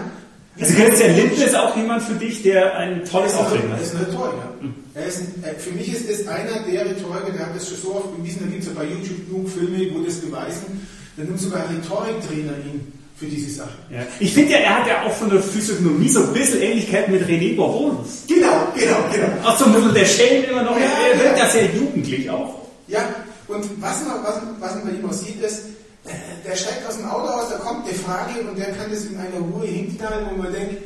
Also 0.60 0.74
Christian 0.74 1.16
Lindner 1.16 1.46
ist 1.46 1.56
auch 1.56 1.76
jemand 1.76 2.02
für 2.02 2.14
dich, 2.14 2.42
der 2.42 2.76
ein 2.76 3.04
tolles 3.04 3.34
Auftreten 3.34 3.70
hat. 3.72 3.78
Er 3.78 3.82
ist 3.82 3.94
ein 3.94 4.04
Rhetoriker. 4.04 4.54
Er 4.94 5.06
ist 5.06 5.20
ein, 5.20 5.56
für 5.58 5.70
mich 5.70 5.92
ist 5.92 6.10
das 6.10 6.28
einer 6.28 6.60
der 6.70 6.84
Rhetoriker, 6.84 7.32
der 7.32 7.46
hat 7.46 7.56
das 7.56 7.68
schon 7.68 7.78
so 7.78 7.94
oft 7.94 8.16
bewiesen, 8.16 8.40
da 8.42 8.46
gibt 8.46 8.62
es 8.62 8.68
ja 8.68 8.74
bei 8.76 8.84
YouTube 8.84 9.26
genug 9.28 9.48
Filme, 9.48 9.94
wo 9.94 10.04
das 10.04 10.16
beweisen, 10.16 10.86
da 11.16 11.24
nimmt 11.24 11.40
sogar 11.40 11.66
ein 11.66 11.76
Rhetoriktrainer 11.76 12.52
ihn 12.66 12.92
für 13.16 13.26
diese 13.26 13.50
Sache. 13.50 13.78
Ja. 13.90 14.00
Ich 14.20 14.34
finde 14.34 14.52
ja, 14.52 14.58
er 14.58 14.80
hat 14.80 14.86
ja 14.86 15.02
auch 15.06 15.12
von 15.12 15.30
der 15.30 15.40
Physiognomie 15.40 16.08
so 16.08 16.24
ein 16.24 16.32
bisschen 16.34 16.60
Ähnlichkeit 16.60 17.08
mit 17.08 17.22
René 17.22 17.56
Bourbonus. 17.56 18.24
Genau, 18.28 18.68
genau, 18.74 18.96
genau. 19.10 19.48
Auch 19.48 19.56
so 19.56 19.64
ein 19.66 19.72
bisschen 19.72 19.94
der 19.94 20.04
Stellen 20.04 20.44
immer 20.44 20.62
noch, 20.62 20.76
ja, 20.78 20.90
er 21.12 21.18
wirkt 21.18 21.38
ja 21.38 21.48
sehr 21.48 21.66
jugendlich 21.66 22.28
auch. 22.28 22.66
Ja, 22.88 23.08
und 23.48 23.64
was 23.80 24.04
man, 24.04 24.22
was, 24.22 24.34
was 24.58 24.74
man 24.74 24.84
bei 24.84 24.90
ihm 24.90 25.08
auch 25.08 25.12
sieht, 25.12 25.40
ist, 25.40 25.62
der 26.04 26.56
steigt 26.56 26.86
aus 26.86 26.96
dem 26.96 27.08
Auto 27.08 27.28
aus, 27.28 27.48
da 27.50 27.58
kommt 27.58 27.86
eine 27.86 27.94
Frage 27.94 28.40
und 28.48 28.58
der 28.58 28.72
kann 28.72 28.90
das 28.90 29.04
in 29.04 29.16
einer 29.16 29.38
Ruhe 29.38 29.66
hinknallen, 29.66 30.26
wo 30.30 30.42
man 30.42 30.52
denkt, 30.52 30.82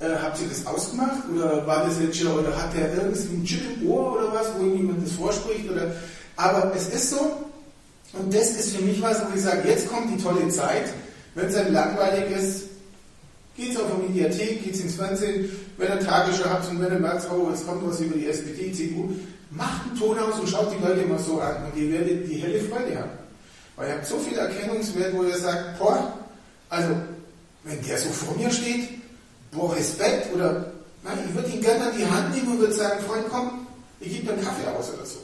äh, 0.00 0.06
habt 0.22 0.40
ihr 0.40 0.48
das 0.48 0.66
ausgemacht 0.66 1.28
oder 1.34 1.66
war 1.66 1.84
das 1.84 2.00
jetzt 2.00 2.18
schon, 2.18 2.38
oder 2.38 2.56
hat 2.56 2.74
der 2.76 2.94
irgendwie 2.94 3.34
einen 3.34 3.44
Chip 3.44 3.62
im 3.80 3.88
Ohr 3.88 4.12
oder 4.12 4.32
was, 4.32 4.46
wo 4.58 4.64
jemand 4.64 5.04
das 5.04 5.12
vorspricht 5.12 5.70
oder, 5.70 5.92
aber 6.36 6.72
es 6.74 6.88
ist 6.88 7.10
so 7.10 7.44
und 8.12 8.32
das 8.32 8.50
ist 8.50 8.76
für 8.76 8.82
mich 8.82 9.02
was, 9.02 9.20
wo 9.20 9.34
ich 9.34 9.42
sage, 9.42 9.68
jetzt 9.68 9.88
kommt 9.88 10.16
die 10.16 10.22
tolle 10.22 10.48
Zeit, 10.48 10.92
wenn 11.34 11.46
es 11.46 11.54
dann 11.54 11.72
langweilig 11.72 12.36
ist, 12.36 12.62
geht's 13.56 13.76
auf 13.76 13.86
die 13.96 14.12
Mediathek, 14.12 14.64
geht's 14.64 14.80
ins 14.80 14.94
Fernsehen, 14.94 15.50
wenn 15.78 15.88
ihr 15.88 16.00
Tagesschau 16.00 16.48
habt 16.48 16.70
und 16.70 16.80
wenn 16.80 16.92
ihr 16.92 17.00
merkt, 17.00 17.28
oh, 17.30 17.50
es 17.52 17.66
kommt 17.66 17.86
was 17.88 18.00
über 18.00 18.16
die 18.16 18.28
SPD, 18.28 18.72
CDU, 18.72 19.10
macht 19.50 19.88
einen 19.88 19.98
Ton 19.98 20.18
aus 20.18 20.38
und 20.38 20.48
schaut 20.48 20.72
die 20.72 20.84
Leute 20.84 21.06
mal 21.06 21.18
so 21.18 21.40
an 21.40 21.56
und 21.64 21.80
ihr 21.80 21.92
werdet 21.92 22.28
die 22.28 22.36
helle 22.36 22.60
Freude 22.60 22.98
haben. 22.98 23.23
Weil 23.76 23.88
ihr 23.88 23.94
habt 23.94 24.06
so 24.06 24.18
viel 24.18 24.38
Erkennungswert, 24.38 25.14
wo 25.14 25.24
ihr 25.24 25.36
sagt, 25.36 25.78
boah, 25.78 26.12
also 26.68 26.90
wenn 27.64 27.82
der 27.82 27.98
so 27.98 28.10
vor 28.10 28.36
mir 28.36 28.50
steht, 28.50 28.88
boah, 29.50 29.74
Respekt 29.74 30.34
oder 30.34 30.72
nein, 31.02 31.18
ich 31.28 31.34
würde 31.34 31.48
ihn 31.48 31.60
gerne 31.60 31.86
an 31.86 31.96
die 31.96 32.06
Hand 32.06 32.34
nehmen 32.34 32.52
und 32.52 32.58
würde 32.60 32.74
sagen, 32.74 33.00
Freund, 33.04 33.24
komm, 33.30 33.66
ich 34.00 34.12
gebe 34.12 34.26
dir 34.26 34.32
einen 34.34 34.44
Kaffee 34.44 34.66
aus 34.68 34.92
oder 34.94 35.04
so. 35.06 35.18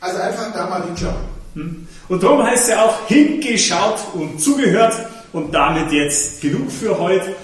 Also 0.00 0.18
einfach 0.18 0.52
da 0.52 0.68
mal 0.68 0.84
hinschauen. 0.84 1.38
Hm. 1.54 1.88
Und 2.08 2.22
darum 2.22 2.42
heißt 2.44 2.64
es 2.64 2.68
ja 2.68 2.84
auch 2.84 3.06
hingeschaut 3.08 3.98
und 4.14 4.40
zugehört 4.40 4.94
und 5.32 5.52
damit 5.52 5.90
jetzt 5.92 6.40
genug 6.40 6.70
für 6.70 6.98
heute. 6.98 7.34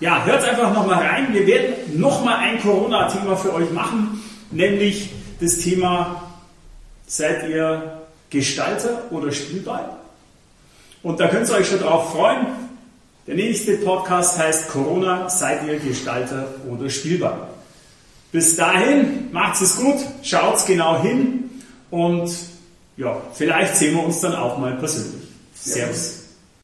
Ja, 0.00 0.24
hört 0.24 0.44
einfach 0.44 0.72
nochmal 0.72 1.04
rein. 1.04 1.32
Wir 1.32 1.46
werden 1.46 1.98
nochmal 1.98 2.36
ein 2.36 2.60
Corona-Thema 2.60 3.36
für 3.36 3.52
euch 3.54 3.70
machen, 3.70 4.22
nämlich 4.50 5.10
das 5.40 5.58
Thema, 5.58 6.30
seid 7.06 7.48
ihr 7.48 8.03
Gestalter 8.34 9.04
oder 9.10 9.30
Spielball? 9.30 9.96
Und 11.02 11.20
da 11.20 11.28
könnt 11.28 11.48
ihr 11.48 11.54
euch 11.54 11.68
schon 11.68 11.78
drauf 11.78 12.12
freuen. 12.12 12.46
Der 13.26 13.36
nächste 13.36 13.76
Podcast 13.76 14.38
heißt 14.38 14.68
Corona, 14.68 15.30
seid 15.30 15.66
ihr 15.66 15.78
Gestalter 15.78 16.46
oder 16.68 16.90
Spielball? 16.90 17.48
Bis 18.32 18.56
dahin, 18.56 19.30
macht's 19.32 19.60
es 19.60 19.76
gut, 19.76 19.96
schaut's 20.22 20.66
genau 20.66 21.00
hin 21.00 21.48
und 21.90 22.28
ja, 22.96 23.16
vielleicht 23.32 23.76
sehen 23.76 23.94
wir 23.94 24.04
uns 24.04 24.20
dann 24.20 24.34
auch 24.34 24.58
mal 24.58 24.72
persönlich. 24.74 25.22
Servus. 25.54 26.23